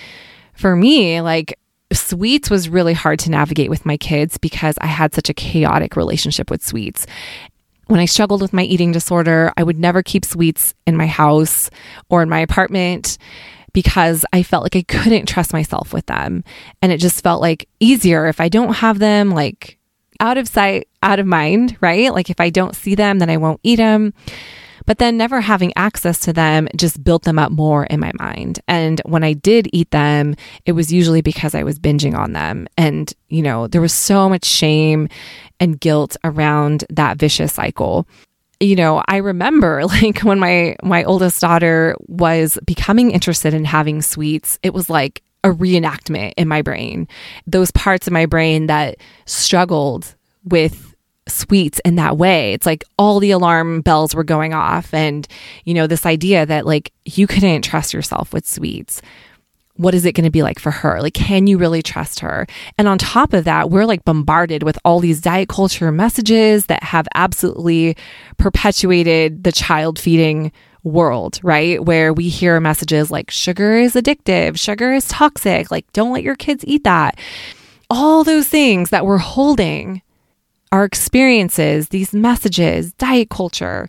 for 0.55 0.77
me, 0.77 1.21
like 1.21 1.59
sweets 1.93 2.51
was 2.51 2.69
really 2.69 2.93
hard 2.93 3.19
to 3.21 3.31
navigate 3.31 3.71
with 3.71 3.87
my 3.87 3.97
kids 3.97 4.39
because 4.39 4.77
I 4.81 4.87
had 4.87 5.15
such 5.15 5.29
a 5.29 5.35
chaotic 5.35 5.97
relationship 5.97 6.51
with 6.51 6.65
sweets. 6.65 7.07
When 7.87 8.01
I 8.01 8.07
struggled 8.07 8.43
with 8.43 8.53
my 8.53 8.63
eating 8.63 8.93
disorder, 8.93 9.53
I 9.57 9.63
would 9.63 9.79
never 9.79 10.03
keep 10.03 10.25
sweets 10.25 10.75
in 10.87 10.97
my 10.97 11.07
house 11.07 11.71
or 12.09 12.23
in 12.23 12.29
my 12.29 12.41
apartment 12.41 13.19
because 13.73 14.25
I 14.33 14.43
felt 14.43 14.63
like 14.63 14.77
I 14.77 14.83
couldn't 14.83 15.27
trust 15.27 15.53
myself 15.53 15.93
with 15.93 16.07
them. 16.07 16.45
And 16.81 16.93
it 16.93 16.99
just 16.99 17.23
felt 17.23 17.41
like 17.41 17.69
easier 17.81 18.27
if 18.27 18.41
I 18.41 18.49
don't 18.49 18.75
have 18.75 18.99
them, 18.99 19.31
like 19.31 19.79
out 20.21 20.39
of 20.39 20.49
sight, 20.49 20.89
out 21.03 21.19
of 21.19 21.27
mind, 21.27 21.77
right? 21.81 22.13
Like 22.13 22.31
if 22.31 22.41
I 22.41 22.51
don't 22.51 22.77
see 22.77 22.95
them, 22.95 23.19
then 23.19 23.29
I 23.29 23.37
won't 23.37 23.61
eat 23.63 23.77
them. 23.77 24.15
But 24.87 24.99
then 24.99 25.17
never 25.17 25.41
having 25.41 25.73
access 25.77 26.19
to 26.21 26.33
them 26.33 26.69
just 26.77 27.03
built 27.03 27.23
them 27.23 27.39
up 27.39 27.51
more 27.51 27.85
in 27.85 28.01
my 28.01 28.13
mind. 28.19 28.61
And 28.69 29.01
when 29.05 29.25
I 29.25 29.33
did 29.33 29.69
eat 29.73 29.91
them, 29.91 30.35
it 30.67 30.73
was 30.73 30.93
usually 30.93 31.23
because 31.23 31.55
I 31.55 31.63
was 31.63 31.79
binging 31.79 32.17
on 32.17 32.33
them. 32.33 32.67
And, 32.77 33.13
you 33.29 33.43
know, 33.43 33.67
there 33.67 33.81
was 33.81 33.95
so 33.95 34.29
much 34.29 34.45
shame 34.45 35.09
and 35.61 35.81
guilt 35.81 36.17
around 36.25 36.85
that 36.91 37.19
vicious 37.19 37.55
cycle 37.55 38.07
you 38.61 38.77
know 38.77 39.03
i 39.09 39.17
remember 39.17 39.85
like 39.87 40.21
when 40.21 40.39
my 40.39 40.77
my 40.83 41.05
oldest 41.05 41.41
daughter 41.41 41.97
was 42.07 42.59
becoming 42.65 43.11
interested 43.11 43.55
in 43.55 43.65
having 43.65 44.03
sweets 44.03 44.59
it 44.63 44.75
was 44.75 44.89
like 44.89 45.23
a 45.43 45.49
reenactment 45.49 46.33
in 46.37 46.49
my 46.49 46.63
brain 46.63 47.07
those 47.47 47.71
parts 47.73 48.07
of 48.07 48.13
my 48.13 48.27
brain 48.27 48.67
that 48.67 48.97
struggled 49.27 50.15
with 50.45 50.94
sweets 51.29 51.81
in 51.85 51.97
that 51.97 52.17
way. 52.19 52.53
It's 52.53 52.67
like 52.67 52.85
all 52.99 53.21
the 53.21 53.31
alarm 53.31 53.81
bells 53.81 54.15
were 54.15 54.25
going 54.25 54.53
off. 54.55 54.93
And, 54.93 55.27
you 55.65 55.75
know, 55.75 55.87
this 55.87 56.07
idea 56.07 56.47
that 56.47 56.67
like 56.67 56.93
you 57.05 57.27
couldn't 57.27 57.63
trust 57.63 57.95
yourself 57.95 58.33
with 58.33 58.47
sweets. 58.47 59.01
What 59.77 59.95
is 59.95 60.05
it 60.05 60.13
going 60.13 60.25
to 60.25 60.31
be 60.31 60.45
like 60.45 60.61
for 60.61 60.71
her? 60.71 61.03
Like, 61.03 61.15
can 61.15 61.49
you 61.49 61.59
really 61.59 61.83
trust 61.83 62.21
her? 62.21 62.47
And 62.79 62.87
on 62.87 62.97
top 62.97 63.33
of 63.33 63.45
that, 63.45 63.71
we're 63.71 63.87
like 63.87 64.05
bombarded 64.05 64.63
with 64.63 64.79
all 64.85 65.01
these 65.01 65.21
diet 65.21 65.49
culture 65.49 65.91
messages 65.91 66.67
that 66.67 66.85
have 66.85 67.09
absolutely 67.17 67.97
perpetuated 68.37 69.43
the 69.43 69.51
child 69.51 69.99
feeding 69.99 70.53
world, 70.85 71.41
right? 71.43 71.85
Where 71.85 72.13
we 72.13 72.29
hear 72.29 72.61
messages 72.61 73.11
like 73.11 73.33
sugar 73.33 73.75
is 73.75 73.95
addictive, 73.95 74.59
sugar 74.59 74.93
is 74.93 75.09
toxic, 75.09 75.71
like 75.73 75.91
don't 75.93 76.13
let 76.13 76.23
your 76.23 76.37
kids 76.37 76.65
eat 76.69 76.85
that. 76.85 77.19
All 77.91 78.23
those 78.23 78.49
things 78.49 78.91
that 78.91 79.07
we're 79.07 79.19
holding 79.19 80.03
our 80.75 80.83
experiences, 80.83 81.91
these 81.91 82.13
messages, 82.13 82.93
diet 82.95 83.31
culture 83.31 83.89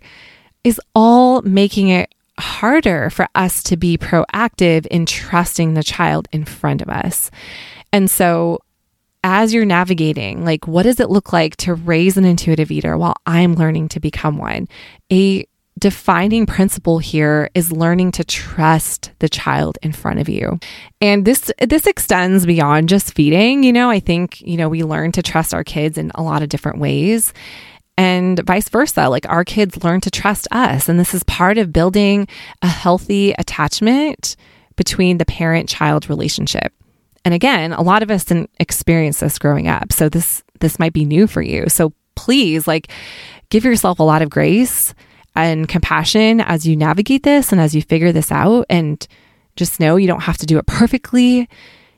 is 0.62 0.80
all 0.94 1.42
making 1.42 1.88
it 1.88 2.14
harder 2.38 3.10
for 3.10 3.26
us 3.34 3.60
to 3.64 3.76
be 3.76 3.98
proactive 3.98 4.86
in 4.86 5.04
trusting 5.04 5.74
the 5.74 5.82
child 5.82 6.28
in 6.30 6.44
front 6.44 6.80
of 6.80 6.88
us. 6.88 7.28
And 7.92 8.08
so, 8.08 8.60
as 9.24 9.52
you're 9.52 9.64
navigating, 9.64 10.44
like, 10.44 10.68
what 10.68 10.84
does 10.84 11.00
it 11.00 11.10
look 11.10 11.32
like 11.32 11.56
to 11.56 11.74
raise 11.74 12.16
an 12.16 12.24
intuitive 12.24 12.70
eater 12.70 12.96
while 12.96 13.16
I'm 13.26 13.56
learning 13.56 13.88
to 13.88 13.98
become 13.98 14.38
one? 14.38 14.68
A 15.12 15.44
defining 15.78 16.46
principle 16.46 16.98
here 16.98 17.50
is 17.54 17.70
learning 17.70 18.12
to 18.12 18.24
trust 18.24 19.12
the 19.18 19.28
child 19.28 19.78
in 19.82 19.92
front 19.92 20.20
of 20.20 20.28
you. 20.28 20.58
And 21.00 21.24
this 21.24 21.52
this 21.60 21.86
extends 21.86 22.46
beyond 22.46 22.88
just 22.88 23.14
feeding, 23.14 23.62
you 23.62 23.72
know, 23.72 23.90
I 23.90 24.00
think, 24.00 24.40
you 24.40 24.56
know, 24.56 24.68
we 24.68 24.82
learn 24.84 25.12
to 25.12 25.22
trust 25.22 25.52
our 25.52 25.64
kids 25.64 25.98
in 25.98 26.10
a 26.14 26.22
lot 26.22 26.42
of 26.42 26.48
different 26.48 26.78
ways. 26.78 27.32
And 27.98 28.38
vice 28.44 28.68
versa, 28.68 29.08
like 29.08 29.28
our 29.28 29.44
kids 29.44 29.82
learn 29.82 30.00
to 30.02 30.10
trust 30.10 30.48
us. 30.50 30.88
And 30.88 30.98
this 30.98 31.14
is 31.14 31.22
part 31.24 31.56
of 31.56 31.72
building 31.72 32.28
a 32.62 32.68
healthy 32.68 33.32
attachment 33.38 34.36
between 34.76 35.16
the 35.18 35.24
parent 35.24 35.68
child 35.68 36.08
relationship. 36.10 36.72
And 37.24 37.32
again, 37.34 37.72
a 37.72 37.82
lot 37.82 38.02
of 38.02 38.10
us 38.10 38.24
didn't 38.24 38.50
experience 38.60 39.20
this 39.20 39.38
growing 39.38 39.68
up. 39.68 39.92
So 39.92 40.08
this 40.08 40.42
this 40.60 40.78
might 40.78 40.94
be 40.94 41.04
new 41.04 41.26
for 41.26 41.42
you. 41.42 41.68
So 41.68 41.92
please 42.14 42.66
like 42.66 42.88
give 43.50 43.64
yourself 43.64 43.98
a 43.98 44.02
lot 44.02 44.22
of 44.22 44.30
grace 44.30 44.94
and 45.36 45.68
compassion 45.68 46.40
as 46.40 46.66
you 46.66 46.76
navigate 46.76 47.22
this 47.22 47.52
and 47.52 47.60
as 47.60 47.74
you 47.74 47.82
figure 47.82 48.12
this 48.12 48.32
out. 48.32 48.66
And 48.68 49.06
just 49.54 49.80
know 49.80 49.96
you 49.96 50.06
don't 50.06 50.22
have 50.22 50.38
to 50.38 50.46
do 50.46 50.58
it 50.58 50.66
perfectly. 50.66 51.48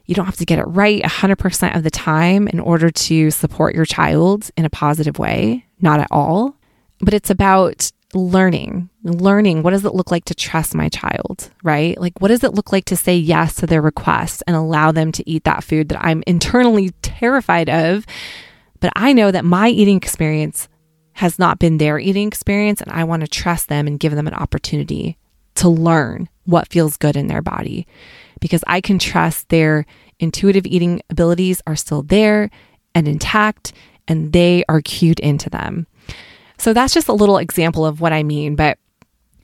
You 0.06 0.14
don't 0.14 0.26
have 0.26 0.36
to 0.36 0.46
get 0.46 0.58
it 0.58 0.64
right 0.64 1.02
100% 1.02 1.76
of 1.76 1.82
the 1.82 1.90
time 1.90 2.48
in 2.48 2.60
order 2.60 2.90
to 2.90 3.30
support 3.30 3.74
your 3.74 3.84
child 3.84 4.50
in 4.56 4.64
a 4.64 4.70
positive 4.70 5.18
way. 5.18 5.64
not 5.80 6.00
at 6.00 6.08
all. 6.10 6.56
But 7.00 7.14
it's 7.14 7.30
about 7.30 7.92
learning, 8.14 8.88
learning 9.04 9.62
what 9.62 9.70
does 9.70 9.84
it 9.84 9.94
look 9.94 10.10
like 10.10 10.24
to 10.24 10.34
trust 10.34 10.74
my 10.74 10.88
child, 10.88 11.50
right? 11.62 11.98
Like, 12.00 12.20
what 12.20 12.28
does 12.28 12.42
it 12.42 12.54
look 12.54 12.72
like 12.72 12.86
to 12.86 12.96
say 12.96 13.16
yes 13.16 13.54
to 13.56 13.66
their 13.66 13.82
request 13.82 14.42
and 14.46 14.56
allow 14.56 14.90
them 14.92 15.12
to 15.12 15.30
eat 15.30 15.44
that 15.44 15.62
food 15.62 15.90
that 15.90 16.04
I'm 16.04 16.24
internally 16.26 16.90
terrified 17.02 17.68
of? 17.68 18.06
But 18.80 18.92
I 18.96 19.12
know 19.12 19.30
that 19.30 19.44
my 19.44 19.68
eating 19.68 19.96
experience 19.96 20.68
has 21.18 21.36
not 21.36 21.58
been 21.58 21.78
their 21.78 21.98
eating 21.98 22.28
experience, 22.28 22.80
and 22.80 22.92
I 22.92 23.02
want 23.02 23.22
to 23.22 23.28
trust 23.28 23.68
them 23.68 23.88
and 23.88 23.98
give 23.98 24.14
them 24.14 24.28
an 24.28 24.34
opportunity 24.34 25.18
to 25.56 25.68
learn 25.68 26.28
what 26.44 26.68
feels 26.68 26.96
good 26.96 27.16
in 27.16 27.26
their 27.26 27.42
body 27.42 27.88
because 28.40 28.62
I 28.68 28.80
can 28.80 29.00
trust 29.00 29.48
their 29.48 29.84
intuitive 30.20 30.64
eating 30.64 31.02
abilities 31.10 31.60
are 31.66 31.74
still 31.74 32.02
there 32.02 32.50
and 32.94 33.08
intact 33.08 33.72
and 34.06 34.32
they 34.32 34.62
are 34.68 34.80
cued 34.80 35.18
into 35.18 35.50
them. 35.50 35.88
So 36.56 36.72
that's 36.72 36.94
just 36.94 37.08
a 37.08 37.12
little 37.12 37.38
example 37.38 37.84
of 37.84 38.00
what 38.00 38.12
I 38.12 38.22
mean. 38.22 38.54
But, 38.54 38.78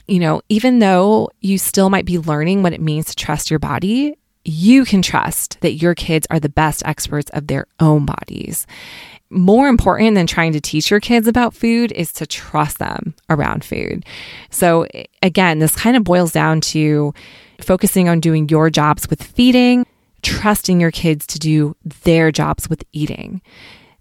you 0.06 0.20
know, 0.20 0.42
even 0.48 0.78
though 0.78 1.30
you 1.40 1.58
still 1.58 1.90
might 1.90 2.06
be 2.06 2.18
learning 2.20 2.62
what 2.62 2.72
it 2.72 2.80
means 2.80 3.06
to 3.06 3.16
trust 3.16 3.50
your 3.50 3.58
body, 3.58 4.16
you 4.44 4.84
can 4.84 5.02
trust 5.02 5.60
that 5.60 5.74
your 5.74 5.96
kids 5.96 6.26
are 6.30 6.38
the 6.38 6.48
best 6.48 6.84
experts 6.86 7.30
of 7.30 7.48
their 7.48 7.66
own 7.80 8.06
bodies. 8.06 8.64
More 9.34 9.68
important 9.68 10.14
than 10.14 10.26
trying 10.26 10.52
to 10.52 10.60
teach 10.60 10.90
your 10.90 11.00
kids 11.00 11.26
about 11.26 11.54
food 11.54 11.90
is 11.92 12.12
to 12.14 12.26
trust 12.26 12.78
them 12.78 13.14
around 13.28 13.64
food. 13.64 14.04
So, 14.50 14.86
again, 15.22 15.58
this 15.58 15.74
kind 15.74 15.96
of 15.96 16.04
boils 16.04 16.32
down 16.32 16.60
to 16.62 17.12
focusing 17.60 18.08
on 18.08 18.20
doing 18.20 18.48
your 18.48 18.70
jobs 18.70 19.10
with 19.10 19.22
feeding, 19.22 19.86
trusting 20.22 20.80
your 20.80 20.90
kids 20.90 21.26
to 21.28 21.38
do 21.38 21.76
their 22.04 22.30
jobs 22.30 22.70
with 22.70 22.84
eating. 22.92 23.42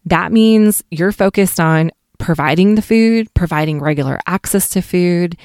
That 0.06 0.32
means 0.32 0.84
you're 0.92 1.12
focused 1.12 1.60
on 1.60 1.92
providing 2.20 2.76
the 2.76 2.82
food, 2.82 3.34
providing 3.34 3.80
regular 3.80 4.20
access 4.28 4.70
to 4.70 4.82
food, 4.82 5.36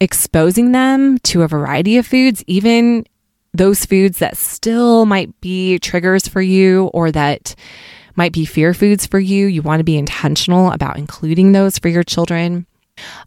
exposing 0.00 0.72
them 0.72 1.18
to 1.20 1.42
a 1.42 1.48
variety 1.48 1.96
of 1.96 2.06
foods, 2.06 2.44
even 2.46 3.06
those 3.52 3.84
foods 3.84 4.18
that 4.18 4.36
still 4.36 5.06
might 5.06 5.40
be 5.40 5.78
triggers 5.78 6.28
for 6.28 6.40
you 6.40 6.84
or 6.94 7.10
that 7.10 7.54
might 8.20 8.32
be 8.32 8.44
fear 8.44 8.74
foods 8.74 9.06
for 9.06 9.18
you. 9.18 9.46
You 9.46 9.62
want 9.62 9.80
to 9.80 9.84
be 9.84 9.96
intentional 9.96 10.72
about 10.72 10.98
including 10.98 11.52
those 11.52 11.78
for 11.78 11.88
your 11.88 12.02
children, 12.02 12.66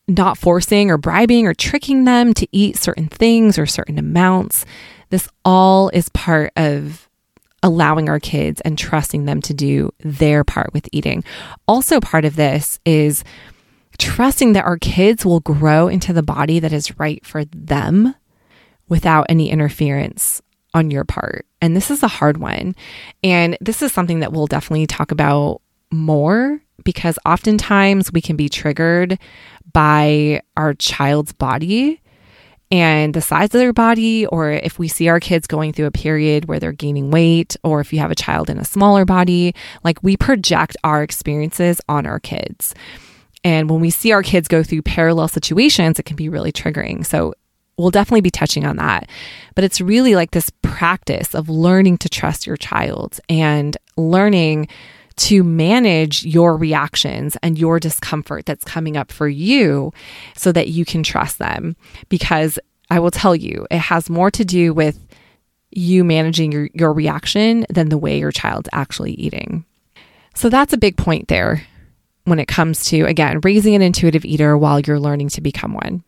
not 0.07 0.37
forcing 0.37 0.91
or 0.91 0.99
bribing 0.99 1.47
or 1.47 1.55
tricking 1.55 2.03
them 2.03 2.31
to 2.35 2.47
eat 2.51 2.77
certain 2.77 3.07
things 3.07 3.57
or 3.57 3.65
certain 3.65 3.97
amounts. 3.97 4.67
This 5.09 5.27
all 5.43 5.89
is 5.89 6.09
part 6.09 6.53
of 6.55 7.09
allowing 7.63 8.07
our 8.07 8.19
kids 8.19 8.61
and 8.61 8.77
trusting 8.77 9.25
them 9.25 9.41
to 9.41 9.53
do 9.55 9.91
their 10.01 10.43
part 10.43 10.71
with 10.73 10.87
eating. 10.91 11.23
Also, 11.67 11.99
part 11.99 12.23
of 12.23 12.35
this 12.35 12.79
is 12.85 13.23
trusting 13.97 14.53
that 14.53 14.65
our 14.65 14.77
kids 14.77 15.25
will 15.25 15.39
grow 15.39 15.87
into 15.87 16.13
the 16.13 16.21
body 16.21 16.59
that 16.59 16.71
is 16.71 16.99
right 16.99 17.25
for 17.25 17.45
them 17.45 18.13
without 18.89 19.25
any 19.27 19.49
interference 19.49 20.39
on 20.75 20.91
your 20.91 21.03
part. 21.03 21.47
And 21.63 21.77
this 21.77 21.89
is 21.89 22.03
a 22.03 22.09
hard 22.09 22.39
one. 22.39 22.75
And 23.23 23.57
this 23.61 23.81
is 23.81 23.93
something 23.93 24.19
that 24.19 24.33
we'll 24.33 24.47
definitely 24.47 24.85
talk 24.85 25.11
about 25.11 25.61
more 25.91 26.61
because 26.83 27.17
oftentimes 27.25 28.11
we 28.11 28.19
can 28.19 28.35
be 28.35 28.49
triggered 28.49 29.17
by 29.71 30.41
our 30.57 30.73
child's 30.73 31.31
body 31.31 32.01
and 32.69 33.13
the 33.13 33.21
size 33.21 33.45
of 33.45 33.51
their 33.51 33.71
body, 33.71 34.25
or 34.25 34.51
if 34.51 34.77
we 34.77 34.89
see 34.89 35.07
our 35.07 35.21
kids 35.21 35.47
going 35.47 35.71
through 35.71 35.85
a 35.85 35.91
period 35.91 36.45
where 36.45 36.59
they're 36.59 36.73
gaining 36.73 37.11
weight, 37.11 37.55
or 37.63 37.79
if 37.79 37.93
you 37.93 37.99
have 37.99 38.11
a 38.11 38.15
child 38.15 38.49
in 38.49 38.57
a 38.57 38.65
smaller 38.65 39.05
body, 39.05 39.55
like 39.85 40.03
we 40.03 40.17
project 40.17 40.75
our 40.83 41.01
experiences 41.01 41.79
on 41.87 42.05
our 42.05 42.19
kids. 42.19 42.75
And 43.45 43.69
when 43.69 43.79
we 43.79 43.89
see 43.89 44.11
our 44.11 44.23
kids 44.23 44.49
go 44.49 44.63
through 44.63 44.81
parallel 44.81 45.29
situations, 45.29 45.97
it 45.97 46.03
can 46.03 46.17
be 46.17 46.27
really 46.27 46.51
triggering. 46.51 47.05
So 47.05 47.35
we'll 47.77 47.91
definitely 47.91 48.21
be 48.21 48.31
touching 48.31 48.65
on 48.65 48.77
that. 48.77 49.09
But 49.55 49.63
it's 49.63 49.81
really 49.81 50.15
like 50.15 50.31
this 50.31 50.51
practice 50.61 51.33
of 51.33 51.49
learning 51.49 51.97
to 51.99 52.09
trust 52.09 52.47
your 52.47 52.57
child 52.57 53.19
and 53.29 53.77
learning 53.97 54.67
to 55.15 55.43
manage 55.43 56.25
your 56.25 56.57
reactions 56.57 57.37
and 57.43 57.57
your 57.57 57.79
discomfort 57.79 58.45
that's 58.45 58.63
coming 58.63 58.97
up 58.97 59.11
for 59.11 59.27
you 59.27 59.91
so 60.35 60.51
that 60.51 60.69
you 60.69 60.85
can 60.85 61.03
trust 61.03 61.37
them. 61.37 61.75
Because 62.09 62.57
I 62.89 62.99
will 62.99 63.11
tell 63.11 63.35
you, 63.35 63.67
it 63.69 63.77
has 63.77 64.09
more 64.09 64.31
to 64.31 64.43
do 64.43 64.73
with 64.73 64.99
you 65.71 66.03
managing 66.03 66.51
your, 66.51 66.69
your 66.73 66.93
reaction 66.93 67.65
than 67.69 67.89
the 67.89 67.97
way 67.97 68.19
your 68.19 68.31
child's 68.31 68.69
actually 68.73 69.13
eating. 69.13 69.65
So 70.35 70.49
that's 70.49 70.73
a 70.73 70.77
big 70.77 70.97
point 70.97 71.27
there 71.27 71.63
when 72.25 72.39
it 72.39 72.47
comes 72.47 72.85
to, 72.85 73.01
again, 73.03 73.39
raising 73.43 73.75
an 73.75 73.81
intuitive 73.81 74.25
eater 74.25 74.57
while 74.57 74.79
you're 74.79 74.99
learning 74.99 75.29
to 75.29 75.41
become 75.41 75.73
one. 75.73 76.03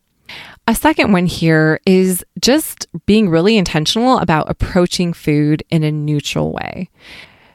A 0.68 0.76
second 0.76 1.12
one 1.12 1.26
here 1.26 1.80
is 1.86 2.26
just 2.42 2.88
being 3.06 3.30
really 3.30 3.58
intentional 3.58 4.18
about 4.18 4.50
approaching 4.50 5.14
food 5.14 5.64
in 5.70 5.84
a 5.84 5.92
neutral 5.92 6.52
way. 6.52 6.90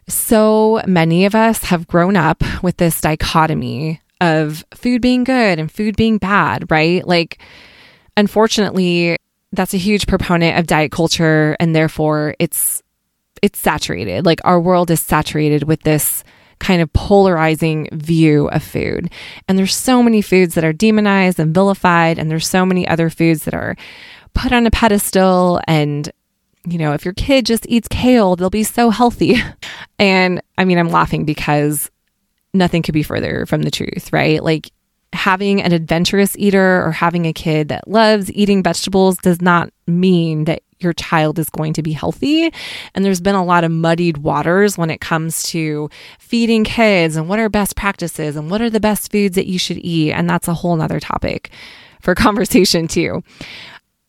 So 0.08 0.82
many 0.86 1.24
of 1.24 1.34
us 1.34 1.64
have 1.64 1.86
grown 1.86 2.16
up 2.16 2.42
with 2.62 2.76
this 2.76 3.00
dichotomy 3.00 4.00
of 4.20 4.64
food 4.74 5.00
being 5.00 5.24
good 5.24 5.58
and 5.58 5.70
food 5.70 5.96
being 5.96 6.18
bad, 6.18 6.70
right? 6.70 7.06
Like, 7.06 7.38
unfortunately, 8.16 9.16
that's 9.52 9.74
a 9.74 9.78
huge 9.78 10.06
proponent 10.06 10.58
of 10.58 10.66
diet 10.66 10.92
culture 10.92 11.56
and 11.58 11.74
therefore 11.74 12.34
it's 12.38 12.82
it's 13.42 13.58
saturated. 13.58 14.26
Like 14.26 14.40
our 14.44 14.60
world 14.60 14.90
is 14.90 15.00
saturated 15.00 15.64
with 15.64 15.80
this 15.82 16.22
kind 16.61 16.81
of 16.81 16.93
polarizing 16.93 17.88
view 17.93 18.49
of 18.49 18.62
food. 18.62 19.11
And 19.49 19.59
there's 19.59 19.75
so 19.75 20.02
many 20.02 20.23
foods 20.23 20.55
that 20.55 20.64
are 20.64 20.73
demonized 20.73 21.40
and 21.40 21.55
vilified 21.55 22.19
and 22.19 22.31
there's 22.31 22.47
so 22.47 22.64
many 22.64 22.87
other 22.87 23.11
foods 23.11 23.45
that 23.45 23.55
are 23.55 23.76
put 24.35 24.52
on 24.52 24.67
a 24.67 24.71
pedestal 24.71 25.61
and 25.67 26.12
you 26.67 26.76
know, 26.76 26.93
if 26.93 27.07
your 27.07 27.14
kid 27.14 27.47
just 27.47 27.64
eats 27.71 27.88
kale, 27.88 28.37
they'll 28.37 28.50
be 28.50 28.62
so 28.62 28.90
healthy. 28.90 29.37
And 29.99 30.40
I 30.57 30.64
mean, 30.64 30.79
I'm 30.79 30.88
laughing 30.88 31.26
because 31.26 31.90
nothing 32.55 32.81
could 32.81 32.95
be 32.95 33.02
further 33.02 33.45
from 33.45 33.61
the 33.61 33.71
truth, 33.71 34.11
right? 34.14 34.43
Like 34.43 34.73
having 35.12 35.61
an 35.61 35.73
adventurous 35.73 36.37
eater 36.38 36.83
or 36.83 36.90
having 36.90 37.26
a 37.26 37.35
kid 37.35 37.69
that 37.69 37.87
loves 37.87 38.33
eating 38.33 38.62
vegetables 38.62 39.19
does 39.19 39.43
not 39.43 39.71
mean 39.87 40.45
that 40.45 40.62
your 40.82 40.92
child 40.92 41.38
is 41.38 41.50
going 41.50 41.72
to 41.75 41.82
be 41.82 41.92
healthy. 41.92 42.52
And 42.94 43.04
there's 43.04 43.20
been 43.20 43.34
a 43.34 43.44
lot 43.44 43.64
of 43.64 43.70
muddied 43.70 44.18
waters 44.18 44.76
when 44.76 44.90
it 44.90 45.00
comes 45.00 45.42
to 45.44 45.90
feeding 46.18 46.64
kids 46.64 47.16
and 47.16 47.28
what 47.28 47.38
are 47.38 47.49
best 47.49 47.76
practices 47.76 48.37
and 48.37 48.50
what 48.50 48.62
are 48.62 48.70
the 48.70 48.80
best 48.80 49.12
foods 49.12 49.37
that 49.37 49.46
you 49.46 49.58
should 49.58 49.78
eat. 49.78 50.12
And 50.12 50.28
that's 50.28 50.49
a 50.49 50.54
whole 50.54 50.76
nother 50.76 51.00
topic 51.00 51.50
for 52.00 52.14
conversation 52.16 52.88
too. 52.88 53.22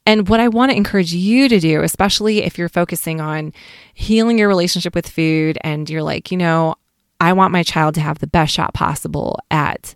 And 0.06 0.28
what 0.28 0.40
I 0.40 0.48
want 0.48 0.72
to 0.72 0.78
encourage 0.78 1.14
you 1.14 1.48
to 1.48 1.60
do, 1.60 1.84
especially 1.84 2.44
if 2.44 2.58
you're 2.58 2.70
focusing 2.70 3.22
on 3.22 3.54
healing 3.94 4.40
your 4.40 4.48
relationship 4.48 4.96
with 4.96 5.08
food 5.08 5.60
and 5.62 5.90
you're 5.90 6.02
like, 6.02 6.32
you 6.32 6.38
know, 6.38 6.76
I 7.20 7.34
want 7.34 7.52
my 7.52 7.62
child 7.62 7.94
to 7.96 8.02
have 8.02 8.18
the 8.18 8.28
best 8.28 8.54
shot 8.54 8.74
possible 8.74 9.38
at 9.52 9.94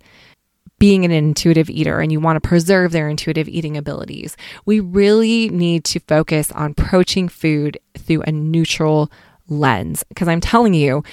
being 0.85 1.03
an 1.03 1.09
intuitive 1.09 1.67
eater 1.67 1.99
and 1.99 2.11
you 2.11 2.19
want 2.19 2.35
to 2.35 2.47
preserve 2.47 2.91
their 2.91 3.09
intuitive 3.09 3.47
eating 3.49 3.75
abilities, 3.75 4.37
we 4.67 4.79
really 4.79 5.49
need 5.49 5.83
to 5.83 5.99
focus 6.01 6.51
on 6.51 6.75
approaching 6.77 7.27
food 7.27 7.79
through 7.97 8.21
a 8.21 8.31
neutral 8.31 9.11
lens. 9.47 10.03
Because 10.09 10.27
I'm 10.27 10.41
telling 10.41 10.75
you, 10.75 11.03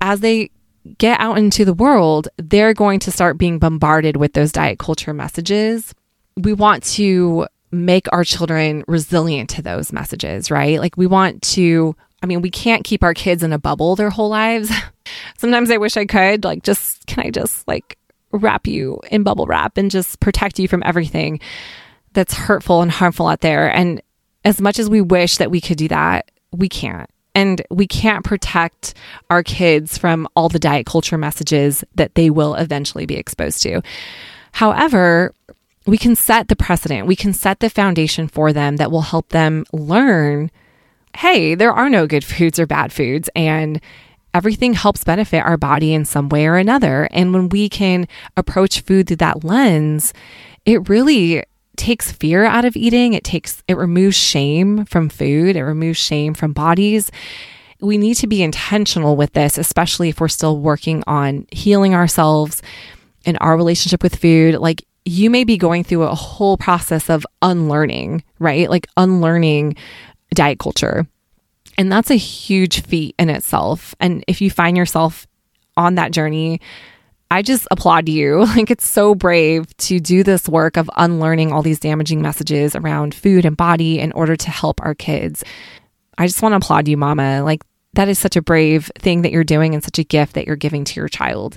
as 0.00 0.18
they 0.18 0.50
get 0.98 1.20
out 1.20 1.38
into 1.38 1.64
the 1.64 1.72
world, 1.72 2.26
they're 2.36 2.74
going 2.74 2.98
to 2.98 3.12
start 3.12 3.38
being 3.38 3.60
bombarded 3.60 4.16
with 4.16 4.32
those 4.32 4.50
diet 4.50 4.80
culture 4.80 5.14
messages. 5.14 5.94
We 6.36 6.52
want 6.52 6.82
to 6.94 7.46
make 7.70 8.08
our 8.12 8.24
children 8.24 8.82
resilient 8.88 9.50
to 9.50 9.62
those 9.62 9.92
messages, 9.92 10.50
right? 10.50 10.80
Like 10.80 10.96
we 10.96 11.06
want 11.06 11.42
to, 11.42 11.94
I 12.24 12.26
mean, 12.26 12.42
we 12.42 12.50
can't 12.50 12.82
keep 12.82 13.04
our 13.04 13.14
kids 13.14 13.44
in 13.44 13.52
a 13.52 13.58
bubble 13.60 13.94
their 13.94 14.10
whole 14.10 14.30
lives. 14.30 14.68
Sometimes 15.38 15.70
I 15.70 15.76
wish 15.76 15.96
I 15.96 16.06
could, 16.06 16.42
like, 16.42 16.64
just, 16.64 17.06
can 17.06 17.24
I 17.24 17.30
just 17.30 17.68
like 17.68 17.96
wrap 18.32 18.66
you 18.66 19.00
in 19.10 19.22
bubble 19.22 19.46
wrap 19.46 19.76
and 19.76 19.90
just 19.90 20.20
protect 20.20 20.58
you 20.58 20.68
from 20.68 20.82
everything 20.84 21.40
that's 22.12 22.34
hurtful 22.34 22.82
and 22.82 22.90
harmful 22.90 23.26
out 23.26 23.40
there? 23.40 23.72
And 23.72 24.00
as 24.44 24.60
much 24.60 24.78
as 24.78 24.88
we 24.88 25.00
wish 25.00 25.36
that 25.38 25.50
we 25.50 25.60
could 25.60 25.78
do 25.78 25.88
that, 25.88 26.30
we 26.52 26.68
can't. 26.68 27.10
And 27.34 27.60
we 27.70 27.86
can't 27.86 28.24
protect 28.24 28.94
our 29.28 29.42
kids 29.42 29.98
from 29.98 30.26
all 30.34 30.48
the 30.48 30.58
diet 30.58 30.86
culture 30.86 31.18
messages 31.18 31.84
that 31.94 32.14
they 32.14 32.30
will 32.30 32.54
eventually 32.54 33.04
be 33.04 33.16
exposed 33.16 33.62
to. 33.64 33.82
However, 34.52 35.34
we 35.86 35.98
can 35.98 36.16
set 36.16 36.48
the 36.48 36.56
precedent, 36.56 37.06
we 37.06 37.16
can 37.16 37.32
set 37.32 37.60
the 37.60 37.70
foundation 37.70 38.26
for 38.26 38.52
them 38.52 38.76
that 38.76 38.90
will 38.90 39.02
help 39.02 39.28
them 39.28 39.64
learn 39.72 40.50
hey, 41.16 41.54
there 41.54 41.72
are 41.72 41.88
no 41.88 42.06
good 42.06 42.24
foods 42.24 42.58
or 42.58 42.66
bad 42.66 42.92
foods. 42.92 43.28
And 43.34 43.80
everything 44.36 44.74
helps 44.74 45.02
benefit 45.02 45.38
our 45.38 45.56
body 45.56 45.94
in 45.94 46.04
some 46.04 46.28
way 46.28 46.46
or 46.46 46.56
another. 46.56 47.08
And 47.10 47.32
when 47.32 47.48
we 47.48 47.68
can 47.68 48.06
approach 48.36 48.80
food 48.80 49.08
through 49.08 49.16
that 49.16 49.44
lens, 49.44 50.12
it 50.66 50.88
really 50.88 51.42
takes 51.76 52.12
fear 52.12 52.44
out 52.44 52.66
of 52.66 52.76
eating. 52.76 53.14
It 53.14 53.24
takes, 53.24 53.62
it 53.66 53.76
removes 53.76 54.16
shame 54.16 54.84
from 54.84 55.08
food, 55.08 55.56
it 55.56 55.64
removes 55.64 55.98
shame 55.98 56.34
from 56.34 56.52
bodies. 56.52 57.10
We 57.80 57.96
need 57.98 58.14
to 58.16 58.26
be 58.26 58.42
intentional 58.42 59.16
with 59.16 59.32
this, 59.32 59.58
especially 59.58 60.10
if 60.10 60.20
we're 60.20 60.28
still 60.28 60.58
working 60.58 61.02
on 61.06 61.46
healing 61.50 61.94
ourselves 61.94 62.62
in 63.24 63.36
our 63.38 63.56
relationship 63.56 64.02
with 64.02 64.16
food, 64.16 64.56
like 64.56 64.86
you 65.04 65.30
may 65.30 65.44
be 65.44 65.56
going 65.56 65.84
through 65.84 66.02
a 66.02 66.14
whole 66.14 66.56
process 66.56 67.08
of 67.08 67.26
unlearning, 67.40 68.22
right? 68.38 68.68
Like 68.68 68.86
unlearning 68.96 69.76
diet 70.34 70.58
culture. 70.58 71.06
And 71.78 71.92
that's 71.92 72.10
a 72.10 72.16
huge 72.16 72.82
feat 72.82 73.14
in 73.18 73.28
itself. 73.28 73.94
And 74.00 74.24
if 74.26 74.40
you 74.40 74.50
find 74.50 74.76
yourself 74.76 75.26
on 75.76 75.96
that 75.96 76.12
journey, 76.12 76.60
I 77.30 77.42
just 77.42 77.66
applaud 77.70 78.08
you. 78.08 78.46
Like, 78.56 78.70
it's 78.70 78.88
so 78.88 79.14
brave 79.14 79.76
to 79.78 80.00
do 80.00 80.22
this 80.22 80.48
work 80.48 80.76
of 80.76 80.90
unlearning 80.96 81.52
all 81.52 81.62
these 81.62 81.80
damaging 81.80 82.22
messages 82.22 82.74
around 82.74 83.14
food 83.14 83.44
and 83.44 83.56
body 83.56 83.98
in 83.98 84.12
order 84.12 84.36
to 84.36 84.50
help 84.50 84.80
our 84.82 84.94
kids. 84.94 85.44
I 86.16 86.26
just 86.26 86.40
want 86.42 86.52
to 86.52 86.56
applaud 86.56 86.88
you, 86.88 86.96
mama. 86.96 87.42
Like, 87.42 87.62
that 87.94 88.08
is 88.08 88.18
such 88.18 88.36
a 88.36 88.42
brave 88.42 88.90
thing 88.98 89.22
that 89.22 89.32
you're 89.32 89.44
doing 89.44 89.74
and 89.74 89.82
such 89.82 89.98
a 89.98 90.04
gift 90.04 90.34
that 90.34 90.46
you're 90.46 90.56
giving 90.56 90.84
to 90.84 91.00
your 91.00 91.08
child. 91.08 91.56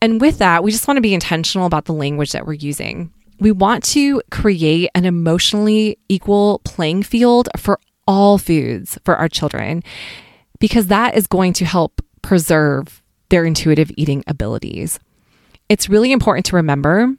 And 0.00 0.20
with 0.20 0.38
that, 0.38 0.62
we 0.62 0.70
just 0.70 0.86
want 0.86 0.98
to 0.98 1.02
be 1.02 1.14
intentional 1.14 1.66
about 1.66 1.86
the 1.86 1.94
language 1.94 2.32
that 2.32 2.46
we're 2.46 2.52
using. 2.54 3.12
We 3.40 3.50
want 3.50 3.82
to 3.84 4.22
create 4.30 4.90
an 4.94 5.04
emotionally 5.04 5.98
equal 6.08 6.60
playing 6.64 7.02
field 7.02 7.48
for 7.58 7.80
all 8.06 8.38
foods 8.38 8.98
for 9.04 9.16
our 9.16 9.28
children 9.28 9.82
because 10.60 10.86
that 10.88 11.16
is 11.16 11.26
going 11.26 11.52
to 11.54 11.64
help 11.64 12.00
preserve 12.22 13.02
their 13.28 13.44
intuitive 13.44 13.90
eating 13.96 14.22
abilities. 14.26 14.98
It's 15.68 15.88
really 15.88 16.12
important 16.12 16.46
to 16.46 16.56
remember 16.56 17.14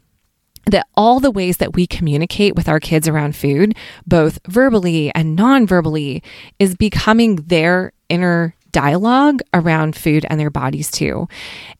that 0.68 0.88
all 0.96 1.20
the 1.20 1.32
ways 1.32 1.58
that 1.58 1.76
we 1.76 1.86
communicate 1.86 2.56
with 2.56 2.68
our 2.68 2.80
kids 2.80 3.08
around 3.08 3.36
food, 3.36 3.76
both 4.08 4.40
verbally 4.48 5.12
and 5.14 5.36
non 5.36 5.68
verbally, 5.68 6.24
is 6.60 6.76
becoming 6.76 7.36
their 7.36 7.92
inner 8.10 8.56
dialogue 8.72 9.42
around 9.54 9.96
food 9.96 10.26
and 10.30 10.40
their 10.40 10.50
bodies 10.50 10.92
too. 10.92 11.28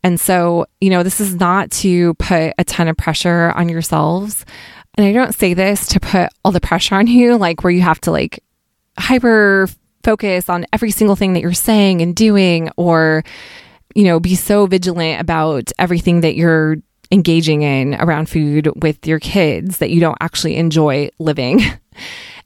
And 0.04 0.20
so, 0.20 0.66
you 0.80 0.90
know, 0.90 1.04
this 1.04 1.20
is 1.20 1.36
not 1.36 1.70
to 1.72 2.14
put 2.16 2.54
a 2.58 2.64
ton 2.64 2.88
of 2.88 2.96
pressure 2.96 3.52
on 3.56 3.68
yourselves. 3.68 4.46
And 4.98 5.06
I 5.06 5.12
don't 5.12 5.36
say 5.36 5.54
this 5.54 5.88
to 5.88 6.00
put 6.00 6.30
all 6.46 6.54
the 6.54 6.62
pressure 6.62 6.96
on 6.96 7.08
you, 7.08 7.38
like 7.38 7.64
where 7.64 7.72
you 7.72 7.82
have 7.82 8.00
to 8.02 8.12
like 8.12 8.42
hyper 8.98 9.68
focus 10.04 10.50
on 10.50 10.66
every 10.72 10.92
single 10.92 11.16
thing 11.16 11.34
that 11.34 11.42
you're 11.42 11.54
saying 11.54 12.02
and 12.02 12.16
doing, 12.16 12.70
or, 12.78 13.24
you 13.96 14.04
know, 14.04 14.20
be 14.20 14.36
so 14.36 14.66
vigilant 14.68 15.22
about 15.22 15.72
everything 15.80 16.22
that 16.22 16.36
you're 16.36 16.78
engaging 17.12 17.62
in 17.62 17.96
around 17.96 18.30
food 18.30 18.70
with 18.82 19.06
your 19.08 19.20
kids 19.20 19.78
that 19.78 19.90
you 19.90 20.00
don't 20.00 20.18
actually 20.22 20.56
enjoy 20.56 21.10
living. 21.20 21.62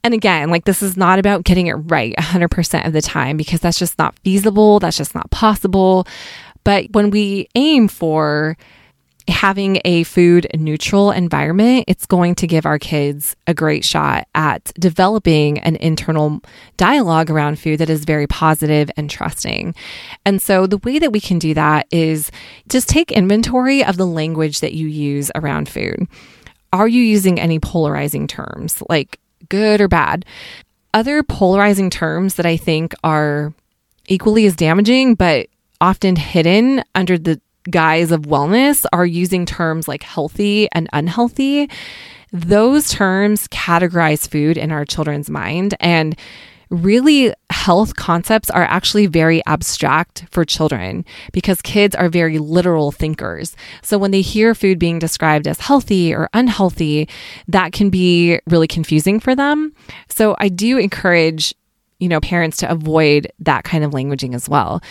And 0.02 0.14
again, 0.14 0.50
like 0.50 0.64
this 0.64 0.82
is 0.82 0.96
not 0.96 1.18
about 1.18 1.44
getting 1.44 1.66
it 1.66 1.74
right 1.74 2.14
100% 2.16 2.86
of 2.86 2.92
the 2.92 3.02
time 3.02 3.36
because 3.36 3.60
that's 3.60 3.78
just 3.78 3.98
not 3.98 4.18
feasible. 4.20 4.78
That's 4.78 4.96
just 4.96 5.14
not 5.14 5.30
possible. 5.30 6.06
But 6.64 6.86
when 6.92 7.10
we 7.10 7.48
aim 7.54 7.88
for 7.88 8.56
having 9.30 9.80
a 9.84 10.04
food 10.04 10.46
neutral 10.54 11.10
environment, 11.10 11.84
it's 11.88 12.06
going 12.06 12.34
to 12.36 12.46
give 12.46 12.66
our 12.66 12.78
kids 12.78 13.34
a 13.46 13.54
great 13.54 13.84
shot 13.84 14.28
at 14.34 14.72
developing 14.78 15.58
an 15.60 15.76
internal 15.76 16.40
dialogue 16.76 17.30
around 17.30 17.58
food 17.58 17.80
that 17.80 17.90
is 17.90 18.04
very 18.04 18.26
positive 18.26 18.90
and 18.96 19.08
trusting. 19.08 19.74
And 20.26 20.42
so, 20.42 20.66
the 20.66 20.78
way 20.78 20.98
that 20.98 21.12
we 21.12 21.20
can 21.20 21.38
do 21.38 21.54
that 21.54 21.86
is 21.90 22.30
just 22.68 22.88
take 22.88 23.10
inventory 23.12 23.84
of 23.84 23.96
the 23.96 24.06
language 24.06 24.60
that 24.60 24.74
you 24.74 24.86
use 24.86 25.30
around 25.34 25.68
food. 25.68 26.06
Are 26.72 26.88
you 26.88 27.02
using 27.02 27.40
any 27.40 27.58
polarizing 27.58 28.26
terms 28.26 28.82
like 28.88 29.18
good 29.48 29.80
or 29.80 29.88
bad? 29.88 30.24
Other 30.92 31.22
polarizing 31.22 31.90
terms 31.90 32.34
that 32.34 32.46
I 32.46 32.56
think 32.56 32.94
are 33.02 33.54
equally 34.06 34.46
as 34.46 34.56
damaging, 34.56 35.14
but 35.14 35.48
often 35.80 36.16
hidden 36.16 36.84
under 36.94 37.16
the 37.16 37.40
guise 37.68 38.10
of 38.10 38.22
wellness 38.22 38.86
are 38.92 39.06
using 39.06 39.44
terms 39.44 39.88
like 39.88 40.02
healthy 40.02 40.68
and 40.72 40.88
unhealthy. 40.92 41.68
Those 42.32 42.88
terms 42.90 43.48
categorize 43.48 44.28
food 44.28 44.56
in 44.56 44.70
our 44.70 44.84
children's 44.84 45.28
mind. 45.28 45.74
And 45.80 46.16
really, 46.70 47.34
health 47.50 47.96
concepts 47.96 48.48
are 48.50 48.62
actually 48.62 49.06
very 49.06 49.44
abstract 49.46 50.24
for 50.30 50.44
children 50.44 51.04
because 51.32 51.60
kids 51.60 51.96
are 51.96 52.08
very 52.08 52.38
literal 52.38 52.92
thinkers. 52.92 53.56
So 53.82 53.98
when 53.98 54.12
they 54.12 54.20
hear 54.20 54.54
food 54.54 54.78
being 54.78 55.00
described 55.00 55.48
as 55.48 55.60
healthy 55.60 56.14
or 56.14 56.30
unhealthy, 56.32 57.08
that 57.48 57.72
can 57.72 57.90
be 57.90 58.38
really 58.48 58.68
confusing 58.68 59.18
for 59.18 59.34
them. 59.34 59.74
So 60.08 60.36
I 60.38 60.48
do 60.48 60.78
encourage 60.78 61.54
you 62.00 62.08
know, 62.08 62.20
parents 62.20 62.56
to 62.58 62.70
avoid 62.70 63.30
that 63.38 63.62
kind 63.64 63.84
of 63.84 63.92
languaging 63.92 64.34
as 64.34 64.48
well. 64.48 64.82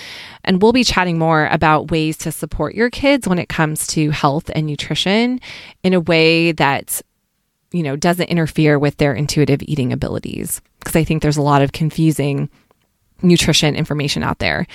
And 0.46 0.62
we'll 0.62 0.72
be 0.72 0.84
chatting 0.84 1.18
more 1.18 1.48
about 1.48 1.92
ways 1.92 2.18
to 2.20 2.32
support 2.32 2.76
your 2.76 2.90
kids 2.90 3.28
when 3.28 3.40
it 3.40 3.50
comes 3.50 3.88
to 3.88 4.12
health 4.12 4.50
and 4.54 4.66
nutrition 4.66 5.42
in 5.84 5.94
a 5.94 6.00
way 6.00 6.52
that, 6.54 7.02
you 7.72 7.84
know, 7.84 7.96
doesn't 7.96 8.30
interfere 8.30 8.80
with 8.80 8.98
their 8.98 9.14
intuitive 9.14 9.62
eating 9.64 9.92
abilities. 9.92 10.62
Because 10.80 10.96
I 10.96 11.04
think 11.04 11.22
there's 11.22 11.38
a 11.38 11.42
lot 11.42 11.62
of 11.62 11.72
confusing 11.72 12.50
nutrition 13.22 13.76
information 13.76 14.24
out 14.24 14.40
there. 14.40 14.66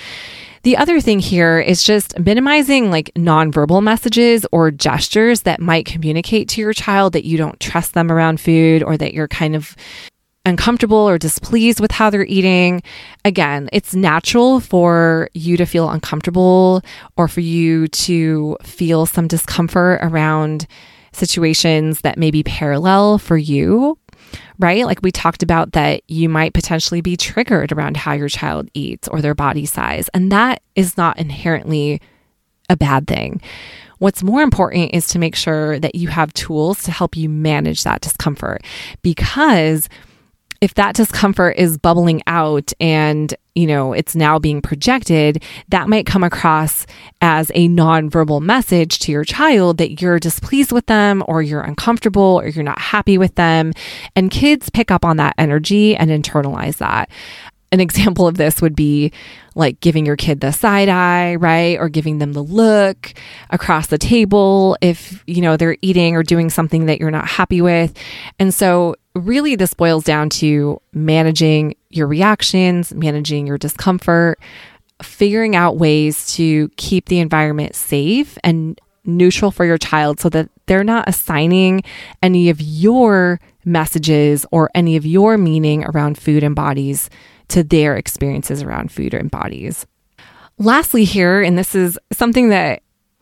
The 0.63 0.77
other 0.77 0.99
thing 0.99 1.19
here 1.19 1.59
is 1.59 1.83
just 1.83 2.17
minimizing 2.19 2.89
like 2.89 3.11
nonverbal 3.15 3.83
messages 3.83 4.45
or 4.51 4.71
gestures 4.71 5.43
that 5.43 5.61
might 5.61 5.85
communicate 5.85 6.49
to 6.49 6.61
your 6.61 6.73
child 6.73 7.13
that 7.13 7.23
you 7.23 7.37
don't 7.37 7.59
trust 7.59 7.93
them 7.93 8.11
around 8.11 8.41
food 8.41 8.81
or 8.81 8.97
that 8.97 9.13
you're 9.13 9.27
kind 9.27 9.55
of 9.55 9.75
uncomfortable 10.45 10.97
or 10.97 11.17
displeased 11.17 11.79
with 11.79 11.91
how 11.91 12.09
they're 12.09 12.25
eating, 12.25 12.83
again, 13.23 13.69
it's 13.73 13.95
natural 13.95 14.59
for 14.59 15.29
you 15.33 15.57
to 15.57 15.65
feel 15.65 15.89
uncomfortable 15.89 16.81
or 17.17 17.27
for 17.27 17.41
you 17.41 17.87
to 17.87 18.57
feel 18.63 19.05
some 19.05 19.27
discomfort 19.27 19.99
around 20.03 20.67
situations 21.11 22.01
that 22.01 22.17
may 22.17 22.29
be 22.29 22.43
parallel 22.43 23.17
for 23.17 23.37
you, 23.37 23.97
right? 24.59 24.85
Like 24.85 25.01
we 25.01 25.11
talked 25.11 25.43
about 25.43 25.71
that 25.71 26.01
you 26.07 26.29
might 26.29 26.53
potentially 26.53 27.01
be 27.01 27.17
triggered 27.17 27.71
around 27.71 27.97
how 27.97 28.13
your 28.13 28.29
child 28.29 28.69
eats 28.73 29.07
or 29.07 29.21
their 29.21 29.35
body 29.35 29.65
size. 29.65 30.09
And 30.13 30.31
that 30.31 30.61
is 30.75 30.97
not 30.97 31.17
inherently 31.17 32.01
a 32.69 32.75
bad 32.75 33.07
thing. 33.07 33.41
What's 33.99 34.23
more 34.23 34.41
important 34.41 34.93
is 34.93 35.07
to 35.07 35.19
make 35.19 35.35
sure 35.35 35.79
that 35.79 35.95
you 35.95 36.09
have 36.09 36.33
tools 36.33 36.83
to 36.83 36.91
help 36.91 37.15
you 37.15 37.29
manage 37.29 37.83
that 37.83 38.01
discomfort 38.01 38.61
because 39.01 39.87
if 40.61 40.73
that 40.75 40.95
discomfort 40.95 41.57
is 41.57 41.77
bubbling 41.77 42.21
out 42.27 42.71
and 42.79 43.33
you 43.55 43.67
know 43.67 43.93
it's 43.93 44.15
now 44.15 44.37
being 44.37 44.61
projected 44.61 45.43
that 45.69 45.87
might 45.87 46.05
come 46.05 46.23
across 46.23 46.85
as 47.21 47.51
a 47.55 47.67
nonverbal 47.69 48.41
message 48.41 48.99
to 48.99 49.11
your 49.11 49.23
child 49.23 49.77
that 49.77 50.01
you're 50.01 50.19
displeased 50.19 50.71
with 50.71 50.85
them 50.87 51.23
or 51.27 51.41
you're 51.41 51.61
uncomfortable 51.61 52.39
or 52.41 52.47
you're 52.47 52.63
not 52.63 52.79
happy 52.79 53.17
with 53.17 53.35
them. 53.35 53.71
And 54.15 54.29
kids 54.29 54.69
pick 54.69 54.91
up 54.91 55.05
on 55.05 55.17
that 55.17 55.35
energy 55.37 55.95
and 55.95 56.09
internalize 56.09 56.77
that 56.77 57.09
an 57.75 57.81
example 57.81 58.27
of 58.27 58.37
this 58.37 58.61
would 58.61 58.75
be 58.75 59.11
like 59.53 59.79
giving 59.81 60.05
your 60.05 60.15
kid 60.15 60.39
the 60.39 60.51
side 60.51 60.89
eye, 60.89 61.35
right? 61.35 61.77
Or 61.77 61.89
giving 61.89 62.17
them 62.17 62.33
the 62.33 62.41
look 62.41 63.13
across 63.51 63.87
the 63.87 63.97
table 63.97 64.77
if, 64.81 65.23
you 65.27 65.41
know, 65.41 65.57
they're 65.57 65.77
eating 65.81 66.15
or 66.15 66.23
doing 66.23 66.49
something 66.49 66.87
that 66.87 66.99
you're 66.99 67.11
not 67.11 67.27
happy 67.27 67.61
with. 67.61 67.95
And 68.39 68.53
so, 68.53 68.95
really, 69.13 69.55
this 69.55 69.73
boils 69.73 70.03
down 70.03 70.29
to 70.29 70.81
managing 70.93 71.75
your 71.89 72.07
reactions, 72.07 72.93
managing 72.93 73.45
your 73.45 73.57
discomfort, 73.57 74.39
figuring 75.01 75.55
out 75.55 75.77
ways 75.77 76.33
to 76.35 76.69
keep 76.77 77.07
the 77.07 77.19
environment 77.19 77.75
safe 77.75 78.37
and 78.43 78.79
neutral 79.05 79.51
for 79.51 79.65
your 79.65 79.77
child 79.77 80.19
so 80.19 80.29
that 80.29 80.49
they're 80.65 80.83
not 80.83 81.07
assigning 81.07 81.83
any 82.23 82.49
of 82.49 82.59
your 82.59 83.39
messages 83.63 84.45
or 84.51 84.69
any 84.75 84.95
of 84.95 85.05
your 85.05 85.37
meaning 85.37 85.83
around 85.85 86.17
food 86.17 86.43
and 86.43 86.55
bodies 86.55 87.09
to 87.49 87.63
their 87.63 87.95
experiences 87.97 88.61
around 88.61 88.91
food 88.91 89.13
and 89.13 89.31
bodies. 89.31 89.85
Lastly, 90.57 91.03
here, 91.03 91.41
and 91.41 91.57
this 91.57 91.75
is 91.75 91.99
something 92.13 92.49
that 92.49 92.81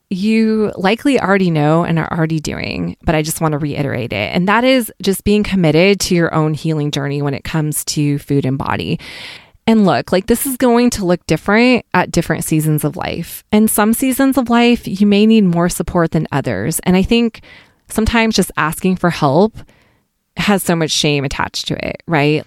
you 0.09 0.71
likely 0.75 1.19
already 1.19 1.49
know 1.49 1.83
and 1.83 1.97
are 1.97 2.11
already 2.11 2.39
doing, 2.39 2.95
but 3.03 3.15
I 3.15 3.21
just 3.21 3.41
want 3.41 3.53
to 3.53 3.57
reiterate 3.57 4.13
it. 4.13 4.35
And 4.35 4.47
that 4.47 4.63
is 4.63 4.91
just 5.01 5.23
being 5.23 5.43
committed 5.43 5.99
to 6.01 6.15
your 6.15 6.33
own 6.33 6.53
healing 6.53 6.91
journey 6.91 7.21
when 7.21 7.33
it 7.33 7.43
comes 7.43 7.83
to 7.85 8.19
food 8.19 8.45
and 8.45 8.57
body. 8.57 8.99
And 9.65 9.85
look, 9.85 10.11
like 10.11 10.27
this 10.27 10.45
is 10.45 10.57
going 10.57 10.89
to 10.91 11.05
look 11.05 11.25
different 11.25 11.85
at 11.93 12.11
different 12.11 12.43
seasons 12.43 12.83
of 12.83 12.97
life. 12.97 13.43
And 13.51 13.69
some 13.69 13.93
seasons 13.93 14.37
of 14.37 14.49
life, 14.49 14.87
you 14.87 15.07
may 15.07 15.25
need 15.25 15.45
more 15.45 15.69
support 15.69 16.11
than 16.11 16.27
others. 16.31 16.79
And 16.83 16.95
I 16.95 17.01
think 17.01 17.41
sometimes 17.89 18.35
just 18.35 18.51
asking 18.57 18.97
for 18.97 19.09
help 19.09 19.55
has 20.37 20.63
so 20.63 20.75
much 20.75 20.91
shame 20.91 21.23
attached 21.23 21.67
to 21.67 21.87
it, 21.87 22.03
right? 22.07 22.45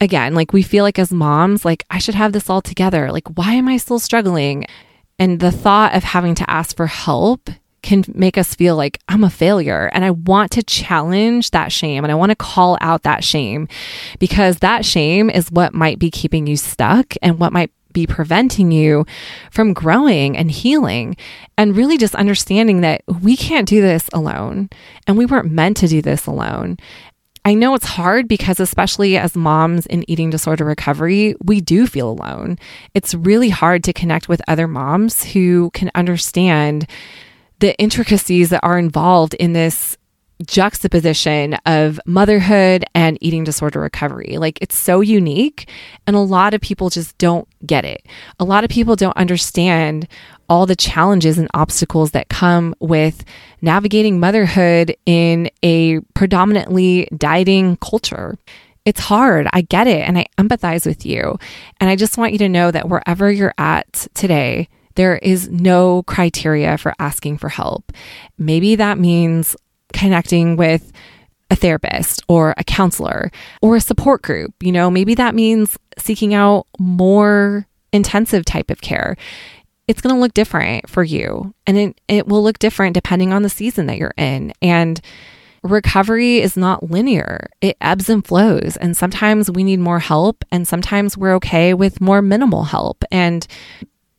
Again, 0.00 0.34
like 0.34 0.52
we 0.52 0.62
feel 0.62 0.84
like 0.84 0.98
as 0.98 1.12
moms, 1.12 1.64
like 1.64 1.84
I 1.90 1.98
should 1.98 2.14
have 2.14 2.32
this 2.32 2.50
all 2.50 2.62
together. 2.62 3.10
Like, 3.10 3.28
why 3.36 3.54
am 3.54 3.68
I 3.68 3.76
still 3.76 3.98
struggling? 3.98 4.66
And 5.18 5.40
the 5.40 5.50
thought 5.50 5.94
of 5.94 6.04
having 6.04 6.34
to 6.36 6.48
ask 6.50 6.76
for 6.76 6.86
help 6.86 7.50
can 7.82 8.04
make 8.14 8.36
us 8.36 8.54
feel 8.54 8.76
like 8.76 8.98
I'm 9.08 9.24
a 9.24 9.30
failure. 9.30 9.90
And 9.92 10.04
I 10.04 10.10
want 10.10 10.52
to 10.52 10.62
challenge 10.62 11.50
that 11.52 11.72
shame 11.72 12.04
and 12.04 12.12
I 12.12 12.16
want 12.16 12.30
to 12.30 12.36
call 12.36 12.76
out 12.80 13.02
that 13.04 13.24
shame 13.24 13.68
because 14.18 14.58
that 14.58 14.84
shame 14.84 15.30
is 15.30 15.50
what 15.50 15.74
might 15.74 15.98
be 15.98 16.10
keeping 16.10 16.46
you 16.46 16.56
stuck 16.56 17.14
and 17.22 17.38
what 17.38 17.52
might 17.52 17.70
be 17.92 18.06
preventing 18.06 18.70
you 18.70 19.06
from 19.50 19.72
growing 19.72 20.36
and 20.36 20.50
healing 20.50 21.16
and 21.56 21.76
really 21.76 21.96
just 21.96 22.14
understanding 22.14 22.82
that 22.82 23.02
we 23.22 23.36
can't 23.36 23.66
do 23.66 23.80
this 23.80 24.08
alone 24.12 24.68
and 25.06 25.16
we 25.16 25.24
weren't 25.24 25.50
meant 25.50 25.76
to 25.78 25.88
do 25.88 26.02
this 26.02 26.26
alone. 26.26 26.76
I 27.44 27.54
know 27.54 27.74
it's 27.74 27.86
hard 27.86 28.28
because, 28.28 28.60
especially 28.60 29.16
as 29.16 29.36
moms 29.36 29.86
in 29.86 30.08
eating 30.10 30.30
disorder 30.30 30.64
recovery, 30.64 31.34
we 31.42 31.60
do 31.60 31.86
feel 31.86 32.10
alone. 32.10 32.58
It's 32.94 33.14
really 33.14 33.48
hard 33.48 33.84
to 33.84 33.92
connect 33.92 34.28
with 34.28 34.42
other 34.48 34.66
moms 34.66 35.24
who 35.24 35.70
can 35.72 35.90
understand 35.94 36.86
the 37.60 37.76
intricacies 37.78 38.50
that 38.50 38.60
are 38.62 38.78
involved 38.78 39.34
in 39.34 39.52
this 39.52 39.96
juxtaposition 40.46 41.54
of 41.66 41.98
motherhood 42.06 42.84
and 42.94 43.18
eating 43.20 43.42
disorder 43.42 43.80
recovery. 43.80 44.36
Like 44.38 44.58
it's 44.60 44.78
so 44.78 45.00
unique, 45.00 45.68
and 46.06 46.14
a 46.14 46.20
lot 46.20 46.54
of 46.54 46.60
people 46.60 46.90
just 46.90 47.18
don't 47.18 47.48
get 47.66 47.84
it. 47.84 48.06
A 48.38 48.44
lot 48.44 48.62
of 48.62 48.70
people 48.70 48.94
don't 48.94 49.16
understand 49.16 50.06
all 50.48 50.66
the 50.66 50.76
challenges 50.76 51.38
and 51.38 51.48
obstacles 51.54 52.12
that 52.12 52.28
come 52.28 52.74
with 52.80 53.24
navigating 53.60 54.20
motherhood 54.20 54.96
in 55.06 55.50
a 55.62 56.00
predominantly 56.14 57.08
dieting 57.16 57.76
culture. 57.76 58.36
It's 58.84 59.00
hard. 59.00 59.46
I 59.52 59.62
get 59.62 59.86
it. 59.86 60.08
And 60.08 60.18
I 60.18 60.26
empathize 60.38 60.86
with 60.86 61.04
you. 61.04 61.38
And 61.80 61.90
I 61.90 61.96
just 61.96 62.16
want 62.16 62.32
you 62.32 62.38
to 62.38 62.48
know 62.48 62.70
that 62.70 62.88
wherever 62.88 63.30
you're 63.30 63.54
at 63.58 64.06
today, 64.14 64.68
there 64.94 65.18
is 65.18 65.48
no 65.48 66.02
criteria 66.04 66.78
for 66.78 66.94
asking 66.98 67.38
for 67.38 67.48
help. 67.48 67.92
Maybe 68.38 68.76
that 68.76 68.98
means 68.98 69.54
connecting 69.92 70.56
with 70.56 70.90
a 71.50 71.56
therapist 71.56 72.22
or 72.28 72.54
a 72.56 72.64
counselor 72.64 73.30
or 73.62 73.76
a 73.76 73.80
support 73.80 74.22
group. 74.22 74.54
You 74.60 74.72
know, 74.72 74.90
maybe 74.90 75.14
that 75.14 75.34
means 75.34 75.78
seeking 75.98 76.34
out 76.34 76.66
more 76.78 77.66
intensive 77.92 78.44
type 78.44 78.70
of 78.70 78.80
care. 78.80 79.16
It's 79.88 80.00
going 80.00 80.14
to 80.14 80.20
look 80.20 80.34
different 80.34 80.88
for 80.88 81.02
you 81.02 81.54
and 81.66 81.76
it, 81.76 82.00
it 82.06 82.28
will 82.28 82.42
look 82.42 82.58
different 82.58 82.94
depending 82.94 83.32
on 83.32 83.42
the 83.42 83.48
season 83.48 83.86
that 83.86 83.98
you're 83.98 84.14
in. 84.16 84.52
And 84.62 85.00
recovery 85.62 86.38
is 86.38 86.56
not 86.56 86.90
linear, 86.90 87.48
it 87.60 87.76
ebbs 87.80 88.08
and 88.08 88.24
flows. 88.24 88.76
And 88.76 88.96
sometimes 88.96 89.50
we 89.50 89.64
need 89.64 89.80
more 89.80 89.98
help, 89.98 90.44
and 90.52 90.68
sometimes 90.68 91.16
we're 91.16 91.34
okay 91.36 91.74
with 91.74 92.00
more 92.00 92.22
minimal 92.22 92.64
help. 92.64 93.02
And 93.10 93.46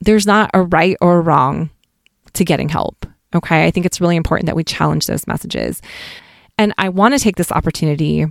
there's 0.02 0.28
not 0.28 0.50
a 0.54 0.64
right 0.64 0.98
or 1.02 1.22
wrong 1.22 1.70
to 2.34 2.44
getting 2.46 2.70
help. 2.70 3.06
Okay. 3.34 3.66
I 3.66 3.72
think 3.72 3.86
it's 3.86 4.02
really 4.02 4.16
important 4.16 4.48
that 4.48 4.56
we 4.56 4.64
challenge 4.64 5.06
those 5.06 5.28
messages. 5.28 5.82
And 6.58 6.74
I 6.78 6.90
want 6.90 7.14
to 7.14 7.20
take 7.20 7.36
this 7.36 7.52
opportunity 7.52 8.26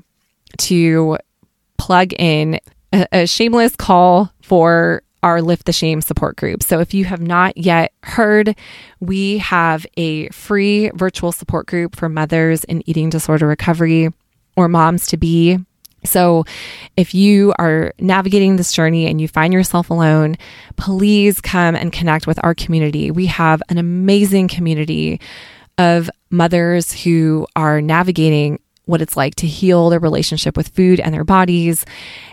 to 0.58 1.18
plug 1.78 2.12
in 2.18 2.58
a, 2.92 3.06
a, 3.12 3.26
shameless 3.26 3.76
call 3.76 4.32
for 4.42 5.02
our 5.22 5.42
Lift 5.42 5.66
the 5.66 5.72
Shame 5.72 6.00
support 6.00 6.36
group. 6.36 6.62
So 6.62 6.80
if 6.80 6.94
you 6.94 7.04
have 7.04 7.20
not 7.20 7.56
yet 7.56 7.92
heard, 8.02 8.56
we 9.00 9.38
have 9.38 9.86
a 9.96 10.28
free 10.28 10.90
virtual 10.94 11.32
support 11.32 11.66
group 11.66 11.96
for 11.96 12.08
mothers 12.08 12.64
in 12.64 12.88
eating 12.88 13.10
disorder 13.10 13.46
recovery 13.46 14.10
or 14.56 14.68
moms 14.68 15.06
to 15.08 15.16
be. 15.16 15.58
So, 16.04 16.44
if 16.96 17.12
you 17.12 17.52
are 17.58 17.92
navigating 17.98 18.54
this 18.54 18.70
journey 18.70 19.06
and 19.06 19.20
you 19.20 19.26
find 19.26 19.52
yourself 19.52 19.90
alone, 19.90 20.36
please 20.76 21.40
come 21.40 21.74
and 21.74 21.92
connect 21.92 22.24
with 22.24 22.38
our 22.44 22.54
community. 22.54 23.10
We 23.10 23.26
have 23.26 23.62
an 23.68 23.78
amazing 23.78 24.46
community 24.46 25.20
of 25.76 26.08
mothers 26.30 26.92
who 26.92 27.48
are 27.56 27.80
navigating 27.80 28.60
what 28.84 29.02
it's 29.02 29.16
like 29.16 29.34
to 29.36 29.46
heal 29.46 29.90
their 29.90 29.98
relationship 29.98 30.56
with 30.56 30.68
food 30.68 30.98
and 30.98 31.12
their 31.12 31.24
bodies 31.24 31.84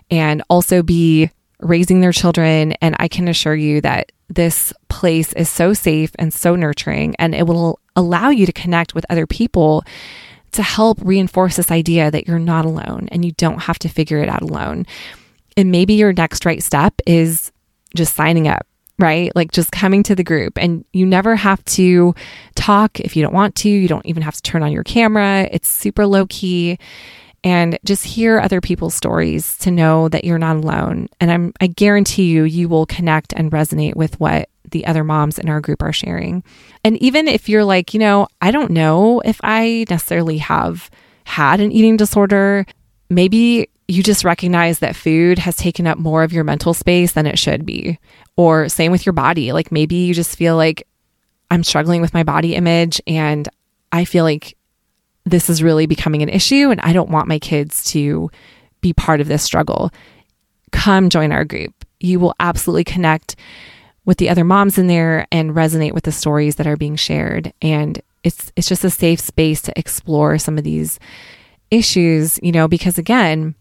and 0.09 0.41
also 0.49 0.81
be 0.81 1.29
raising 1.65 2.01
their 2.01 2.11
children. 2.11 2.73
And 2.73 2.95
I 2.99 3.07
can 3.07 3.27
assure 3.27 3.55
you 3.55 3.81
that 3.81 4.11
this 4.29 4.71
place 4.89 5.33
is 5.33 5.49
so 5.49 5.73
safe 5.73 6.11
and 6.17 6.33
so 6.33 6.55
nurturing, 6.55 7.15
and 7.19 7.35
it 7.35 7.47
will 7.47 7.79
allow 7.95 8.29
you 8.29 8.45
to 8.45 8.51
connect 8.51 8.95
with 8.95 9.05
other 9.09 9.27
people 9.27 9.83
to 10.51 10.63
help 10.63 10.97
reinforce 11.01 11.57
this 11.57 11.71
idea 11.71 12.09
that 12.09 12.27
you're 12.27 12.39
not 12.39 12.63
alone 12.63 13.09
and 13.11 13.25
you 13.25 13.33
don't 13.33 13.63
have 13.63 13.77
to 13.79 13.89
figure 13.89 14.19
it 14.19 14.29
out 14.29 14.41
alone. 14.41 14.85
And 15.57 15.69
maybe 15.69 15.93
your 15.95 16.13
next 16.13 16.45
right 16.45 16.63
step 16.63 16.93
is 17.05 17.51
just 17.93 18.15
signing 18.15 18.47
up, 18.47 18.65
right? 18.97 19.35
Like 19.35 19.51
just 19.51 19.71
coming 19.71 20.01
to 20.03 20.15
the 20.15 20.23
group. 20.23 20.57
And 20.57 20.85
you 20.93 21.05
never 21.05 21.35
have 21.35 21.63
to 21.65 22.15
talk 22.55 22.99
if 23.01 23.15
you 23.15 23.23
don't 23.23 23.33
want 23.33 23.55
to. 23.55 23.69
You 23.69 23.87
don't 23.87 24.05
even 24.05 24.23
have 24.23 24.35
to 24.35 24.41
turn 24.41 24.63
on 24.63 24.71
your 24.71 24.83
camera. 24.83 25.47
It's 25.51 25.67
super 25.67 26.05
low 26.05 26.25
key. 26.27 26.79
And 27.45 27.77
just 27.85 28.03
hear 28.03 28.39
other 28.39 28.59
people's 28.59 28.95
stories 28.95 29.57
to 29.59 29.71
know 29.71 30.09
that 30.09 30.25
you're 30.25 30.39
not 30.39 30.57
alone. 30.57 31.07
And 31.21 31.31
I'm 31.31 31.53
I 31.61 31.67
guarantee 31.67 32.25
you 32.25 32.43
you 32.43 32.67
will 32.67 32.87
connect 32.87 33.33
and 33.33 33.51
resonate 33.51 33.95
with 33.95 34.19
what 34.19 34.49
the 34.71 34.85
other 34.87 35.03
moms 35.03 35.37
in 35.37 35.47
our 35.47 35.61
group 35.61 35.83
are 35.83 35.93
sharing. 35.93 36.43
And 36.83 36.97
even 36.97 37.27
if 37.27 37.47
you're 37.47 37.63
like, 37.63 37.93
you 37.93 37.99
know, 37.99 38.27
I 38.41 38.49
don't 38.49 38.71
know 38.71 39.21
if 39.21 39.39
I 39.43 39.85
necessarily 39.89 40.39
have 40.39 40.89
had 41.25 41.59
an 41.59 41.71
eating 41.71 41.97
disorder, 41.97 42.65
maybe 43.09 43.69
you 43.87 44.01
just 44.01 44.23
recognize 44.23 44.79
that 44.79 44.95
food 44.95 45.37
has 45.37 45.55
taken 45.55 45.85
up 45.85 45.99
more 45.99 46.23
of 46.23 46.33
your 46.33 46.43
mental 46.43 46.73
space 46.73 47.11
than 47.11 47.27
it 47.27 47.37
should 47.37 47.65
be. 47.65 47.99
Or 48.35 48.67
same 48.69 48.91
with 48.91 49.05
your 49.05 49.13
body. 49.13 49.51
Like 49.51 49.71
maybe 49.71 49.95
you 49.95 50.13
just 50.15 50.35
feel 50.35 50.55
like 50.55 50.87
I'm 51.51 51.63
struggling 51.63 52.01
with 52.01 52.13
my 52.13 52.23
body 52.23 52.55
image 52.55 52.99
and 53.05 53.47
I 53.91 54.05
feel 54.05 54.23
like 54.23 54.57
this 55.25 55.49
is 55.49 55.63
really 55.63 55.85
becoming 55.85 56.21
an 56.21 56.29
issue 56.29 56.69
and 56.69 56.79
I 56.81 56.93
don't 56.93 57.09
want 57.09 57.27
my 57.27 57.39
kids 57.39 57.83
to 57.91 58.29
be 58.81 58.93
part 58.93 59.21
of 59.21 59.27
this 59.27 59.43
struggle. 59.43 59.91
Come 60.71 61.09
join 61.09 61.31
our 61.31 61.45
group. 61.45 61.73
You 61.99 62.19
will 62.19 62.35
absolutely 62.39 62.83
connect 62.83 63.35
with 64.05 64.17
the 64.17 64.29
other 64.29 64.43
moms 64.43 64.77
in 64.77 64.87
there 64.87 65.27
and 65.31 65.55
resonate 65.55 65.93
with 65.93 66.03
the 66.03 66.11
stories 66.11 66.55
that 66.55 66.67
are 66.67 66.77
being 66.77 66.95
shared. 66.95 67.51
And 67.61 68.01
it's 68.23 68.51
it's 68.55 68.67
just 68.67 68.83
a 68.83 68.89
safe 68.89 69.19
space 69.19 69.61
to 69.63 69.77
explore 69.77 70.37
some 70.37 70.57
of 70.57 70.63
these 70.63 70.99
issues, 71.71 72.39
you 72.43 72.51
know, 72.51 72.67
because 72.67 72.97
again, 72.97 73.55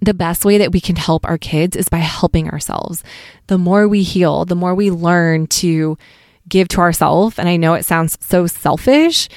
the 0.00 0.14
best 0.14 0.44
way 0.44 0.58
that 0.58 0.72
we 0.72 0.80
can 0.80 0.96
help 0.96 1.26
our 1.26 1.38
kids 1.38 1.76
is 1.76 1.88
by 1.88 1.98
helping 1.98 2.48
ourselves. 2.50 3.02
The 3.48 3.58
more 3.58 3.86
we 3.88 4.02
heal, 4.02 4.44
the 4.44 4.54
more 4.54 4.74
we 4.74 4.90
learn 4.90 5.46
to 5.48 5.98
give 6.48 6.68
to 6.68 6.80
ourselves. 6.80 7.38
And 7.38 7.48
I 7.48 7.56
know 7.56 7.74
it 7.74 7.84
sounds 7.84 8.18
so 8.20 8.46
selfish, 8.46 9.28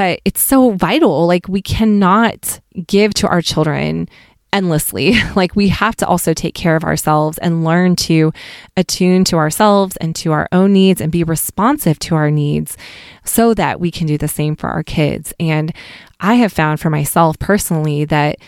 but 0.00 0.22
it's 0.24 0.40
so 0.40 0.70
vital. 0.70 1.26
Like, 1.26 1.46
we 1.46 1.60
cannot 1.60 2.58
give 2.86 3.12
to 3.12 3.28
our 3.28 3.42
children 3.42 4.08
endlessly. 4.50 5.14
Like 5.36 5.54
we 5.54 5.68
have 5.68 5.94
to 5.96 6.06
also 6.06 6.32
take 6.32 6.54
care 6.54 6.74
of 6.74 6.84
ourselves 6.84 7.36
and 7.36 7.64
learn 7.64 7.96
to 7.96 8.32
attune 8.78 9.24
to 9.24 9.36
ourselves 9.36 9.98
and 9.98 10.16
to 10.16 10.32
our 10.32 10.48
own 10.52 10.72
needs 10.72 11.02
and 11.02 11.12
be 11.12 11.22
responsive 11.22 11.98
to 11.98 12.14
our 12.14 12.30
needs 12.30 12.78
so 13.24 13.52
that 13.52 13.78
we 13.78 13.90
can 13.90 14.06
do 14.06 14.16
the 14.16 14.26
same 14.26 14.56
for 14.56 14.70
our 14.70 14.82
kids. 14.82 15.34
And 15.38 15.70
I 16.18 16.36
have 16.36 16.50
found 16.50 16.80
for 16.80 16.88
myself 16.88 17.38
personally 17.38 18.06
that 18.06 18.38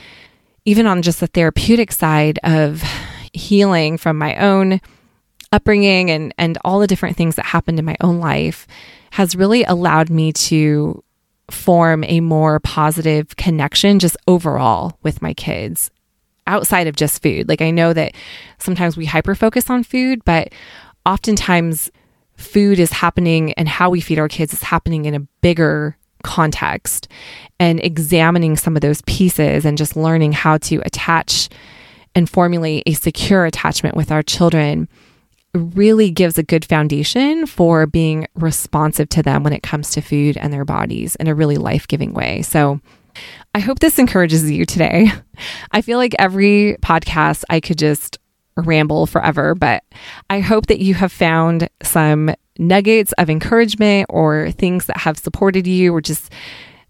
even 0.64 0.86
on 0.86 1.02
just 1.02 1.20
the 1.20 1.26
therapeutic 1.26 1.92
side 1.92 2.38
of 2.44 2.82
healing 3.34 3.98
from 3.98 4.16
my 4.16 4.36
own 4.36 4.80
upbringing 5.52 6.10
and 6.10 6.32
and 6.38 6.56
all 6.64 6.80
the 6.80 6.86
different 6.86 7.18
things 7.18 7.36
that 7.36 7.44
happened 7.44 7.78
in 7.78 7.84
my 7.84 7.96
own 8.00 8.20
life 8.20 8.66
has 9.10 9.36
really 9.36 9.64
allowed 9.64 10.08
me 10.08 10.32
to 10.32 11.04
form 11.50 12.04
a 12.04 12.20
more 12.20 12.60
positive 12.60 13.36
connection 13.36 13.98
just 13.98 14.16
overall 14.26 14.98
with 15.02 15.20
my 15.22 15.34
kids 15.34 15.90
outside 16.46 16.86
of 16.86 16.96
just 16.96 17.22
food. 17.22 17.48
Like 17.48 17.60
I 17.60 17.70
know 17.70 17.92
that 17.92 18.14
sometimes 18.58 18.96
we 18.96 19.06
hyper 19.06 19.34
focus 19.34 19.70
on 19.70 19.84
food, 19.84 20.24
but 20.24 20.52
oftentimes 21.06 21.90
food 22.36 22.78
is 22.78 22.92
happening 22.92 23.52
and 23.54 23.68
how 23.68 23.90
we 23.90 24.00
feed 24.00 24.18
our 24.18 24.28
kids 24.28 24.52
is 24.52 24.62
happening 24.62 25.04
in 25.04 25.14
a 25.14 25.20
bigger 25.40 25.96
context 26.22 27.08
and 27.58 27.80
examining 27.84 28.56
some 28.56 28.76
of 28.76 28.82
those 28.82 29.02
pieces 29.02 29.64
and 29.64 29.76
just 29.78 29.96
learning 29.96 30.32
how 30.32 30.56
to 30.56 30.76
attach 30.84 31.48
and 32.14 32.28
formulate 32.28 32.82
a 32.86 32.92
secure 32.92 33.44
attachment 33.44 33.96
with 33.96 34.10
our 34.10 34.22
children 34.22 34.88
really 35.54 36.10
gives 36.10 36.38
a 36.38 36.42
good 36.42 36.64
foundation 36.64 37.46
for 37.46 37.86
being 37.86 38.26
responsive 38.34 39.08
to 39.10 39.22
them 39.22 39.42
when 39.42 39.52
it 39.52 39.62
comes 39.62 39.90
to 39.90 40.00
food 40.00 40.36
and 40.36 40.52
their 40.52 40.64
bodies 40.64 41.14
in 41.16 41.28
a 41.28 41.34
really 41.34 41.56
life 41.56 41.86
giving 41.86 42.12
way. 42.12 42.42
So, 42.42 42.80
I 43.54 43.58
hope 43.58 43.80
this 43.80 43.98
encourages 43.98 44.50
you 44.50 44.64
today. 44.64 45.12
I 45.72 45.82
feel 45.82 45.98
like 45.98 46.14
every 46.18 46.78
podcast 46.80 47.44
I 47.50 47.60
could 47.60 47.78
just 47.78 48.18
ramble 48.56 49.06
forever, 49.06 49.54
but 49.54 49.84
I 50.30 50.40
hope 50.40 50.66
that 50.66 50.80
you 50.80 50.94
have 50.94 51.12
found 51.12 51.68
some 51.82 52.34
nuggets 52.58 53.12
of 53.18 53.30
encouragement 53.30 54.06
or 54.08 54.50
things 54.52 54.86
that 54.86 54.98
have 54.98 55.18
supported 55.18 55.66
you 55.66 55.94
or 55.94 56.00
just 56.00 56.32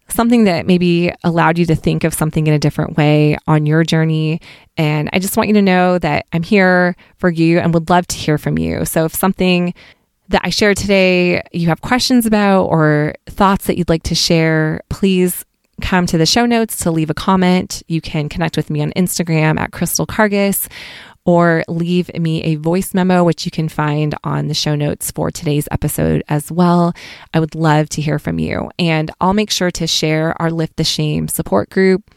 something 0.08 0.44
that 0.44 0.66
maybe 0.66 1.12
allowed 1.24 1.58
you 1.58 1.66
to 1.66 1.74
think 1.74 2.04
of 2.04 2.14
something 2.14 2.46
in 2.46 2.52
a 2.52 2.58
different 2.58 2.96
way 2.96 3.36
on 3.46 3.66
your 3.66 3.82
journey. 3.84 4.40
And 4.76 5.08
I 5.12 5.18
just 5.18 5.36
want 5.36 5.48
you 5.48 5.54
to 5.54 5.62
know 5.62 5.98
that 5.98 6.26
I'm 6.32 6.42
here 6.42 6.96
for 7.16 7.30
you 7.30 7.58
and 7.58 7.72
would 7.74 7.90
love 7.90 8.06
to 8.08 8.16
hear 8.16 8.38
from 8.38 8.58
you. 8.58 8.84
So 8.84 9.04
if 9.04 9.14
something 9.14 9.74
that 10.28 10.42
I 10.44 10.50
shared 10.50 10.76
today 10.76 11.42
you 11.52 11.68
have 11.68 11.80
questions 11.82 12.26
about 12.26 12.64
or 12.64 13.14
thoughts 13.26 13.66
that 13.66 13.76
you'd 13.76 13.88
like 13.88 14.02
to 14.04 14.14
share, 14.14 14.80
please 14.88 15.44
come 15.80 16.06
to 16.06 16.18
the 16.18 16.26
show 16.26 16.46
notes 16.46 16.76
to 16.78 16.90
leave 16.90 17.10
a 17.10 17.14
comment. 17.14 17.82
You 17.88 18.00
can 18.00 18.28
connect 18.28 18.56
with 18.56 18.70
me 18.70 18.82
on 18.82 18.92
Instagram 18.92 19.58
at 19.58 19.72
Crystal 19.72 20.06
Karges 20.06 20.68
or 21.24 21.62
leave 21.68 22.12
me 22.14 22.42
a 22.42 22.56
voice 22.56 22.94
memo, 22.94 23.22
which 23.22 23.44
you 23.44 23.50
can 23.50 23.68
find 23.68 24.14
on 24.24 24.48
the 24.48 24.54
show 24.54 24.74
notes 24.74 25.11
for 25.11 25.30
today's 25.30 25.68
episode 25.70 26.22
as 26.28 26.50
well. 26.50 26.92
I 27.32 27.40
would 27.40 27.54
love 27.54 27.88
to 27.90 28.02
hear 28.02 28.18
from 28.18 28.38
you. 28.38 28.70
And 28.78 29.11
I'll 29.20 29.35
make 29.35 29.50
sure 29.50 29.70
to 29.70 29.87
share 29.87 30.40
our 30.42 30.50
Lift 30.50 30.76
the 30.76 30.85
Shame 30.85 31.28
support 31.28 31.70
group 31.70 32.12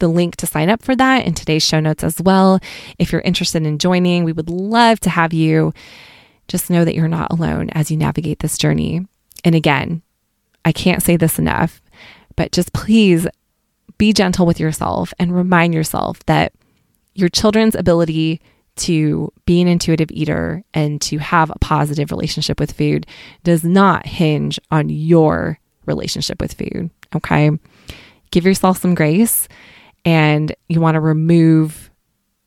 the 0.00 0.08
link 0.08 0.34
to 0.36 0.46
sign 0.46 0.68
up 0.68 0.82
for 0.82 0.96
that 0.96 1.26
in 1.26 1.34
today's 1.34 1.62
show 1.62 1.78
notes 1.78 2.02
as 2.02 2.20
well. 2.20 2.58
If 2.98 3.12
you're 3.12 3.20
interested 3.20 3.64
in 3.64 3.78
joining, 3.78 4.24
we 4.24 4.32
would 4.32 4.50
love 4.50 4.98
to 5.00 5.10
have 5.10 5.32
you. 5.32 5.72
Just 6.48 6.70
know 6.70 6.84
that 6.84 6.94
you're 6.94 7.06
not 7.06 7.30
alone 7.30 7.70
as 7.70 7.90
you 7.90 7.96
navigate 7.96 8.40
this 8.40 8.58
journey. 8.58 9.06
And 9.44 9.54
again, 9.54 10.02
I 10.64 10.72
can't 10.72 11.02
say 11.02 11.16
this 11.16 11.38
enough, 11.38 11.80
but 12.34 12.50
just 12.50 12.72
please 12.72 13.26
be 13.98 14.12
gentle 14.12 14.46
with 14.46 14.58
yourself 14.58 15.14
and 15.18 15.34
remind 15.34 15.74
yourself 15.74 16.24
that 16.26 16.52
your 17.14 17.28
children's 17.28 17.74
ability 17.74 18.40
to 18.80 19.32
be 19.46 19.60
an 19.60 19.68
intuitive 19.68 20.10
eater 20.10 20.64
and 20.74 21.00
to 21.02 21.18
have 21.18 21.50
a 21.50 21.58
positive 21.58 22.10
relationship 22.10 22.58
with 22.58 22.72
food 22.72 23.06
does 23.44 23.64
not 23.64 24.06
hinge 24.06 24.58
on 24.70 24.88
your 24.88 25.58
relationship 25.86 26.40
with 26.40 26.54
food. 26.54 26.90
Okay. 27.14 27.50
Give 28.30 28.44
yourself 28.44 28.78
some 28.78 28.94
grace 28.94 29.48
and 30.04 30.54
you 30.68 30.80
want 30.80 30.94
to 30.94 31.00
remove 31.00 31.90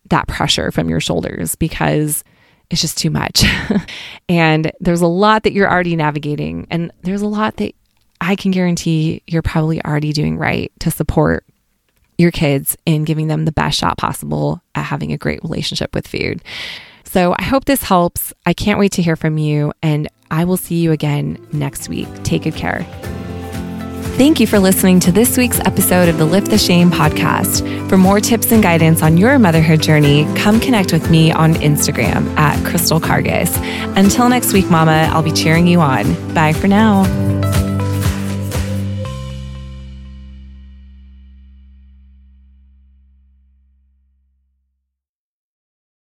that 0.10 0.28
pressure 0.28 0.72
from 0.72 0.89
your 0.89 1.00
shoulders 1.00 1.56
because 1.56 2.24
it's 2.69 2.82
just 2.82 2.98
too 2.98 3.10
much. 3.10 3.43
and 4.30 4.72
there's 4.80 5.02
a 5.02 5.08
lot 5.08 5.43
that 5.43 5.54
you're 5.54 5.69
already 5.69 5.96
navigating, 5.96 6.67
and 6.69 6.91
there's 7.04 7.22
a 7.22 7.28
lot 7.28 7.58
that 7.58 7.74
I 8.22 8.36
can 8.36 8.52
guarantee 8.52 9.22
you're 9.28 9.41
probably 9.41 9.84
already 9.84 10.13
doing 10.13 10.38
right 10.38 10.72
to 10.80 10.89
support 10.89 11.46
your 12.17 12.32
kids 12.32 12.78
in 12.86 13.04
giving 13.04 13.28
them 13.28 13.45
the 13.45 13.52
best 13.52 13.78
shot 13.78 13.97
possible 13.97 14.62
at 14.76 14.84
having 14.84 15.12
a 15.12 15.17
great 15.17 15.41
relationship 15.43 15.93
with 15.93 16.08
food. 16.08 16.41
So 17.06 17.36
I 17.38 17.43
hope 17.43 17.65
this 17.65 17.84
helps. 17.84 18.34
I 18.45 18.54
can't 18.54 18.80
wait 18.80 18.93
to 18.93 19.02
hear 19.02 19.15
from 19.15 19.38
you, 19.38 19.71
and 19.84 20.08
I 20.32 20.45
will 20.45 20.58
see 20.58 20.76
you 20.76 20.91
again 20.91 21.38
next 21.52 21.89
week. 21.89 22.08
Take 22.23 22.43
good 22.43 22.56
care. 22.56 22.86
Thank 24.17 24.39
you 24.39 24.45
for 24.45 24.60
listening 24.60 24.99
to 25.02 25.12
this 25.12 25.38
week's 25.38 25.60
episode 25.62 26.08
of 26.08 26.19
the 26.19 26.26
Lift 26.26 26.52
the 26.52 26.58
Shame 26.60 26.91
podcast. 26.91 27.89
For 27.89 27.97
more 27.97 28.19
tips 28.19 28.52
and 28.52 28.62
guidance 28.62 29.02
on 29.02 29.17
your 29.17 29.39
motherhood 29.39 29.82
journey, 29.82 30.26
come 30.36 30.60
connect 30.60 30.93
with 30.93 31.10
me 31.10 31.32
on 31.32 31.56
Instagram 31.56 32.28
at 32.38 32.63
Crystal 32.63 32.99
Karges. 32.99 33.52
Until 33.97 34.30
next 34.30 34.54
week, 34.54 34.69
Mama, 34.69 35.10
I'll 35.12 35.23
be 35.23 35.32
cheering 35.32 35.65
you 35.65 35.82
on. 35.82 36.34
Bye 36.36 36.54
for 36.54 36.67
now. 36.67 37.62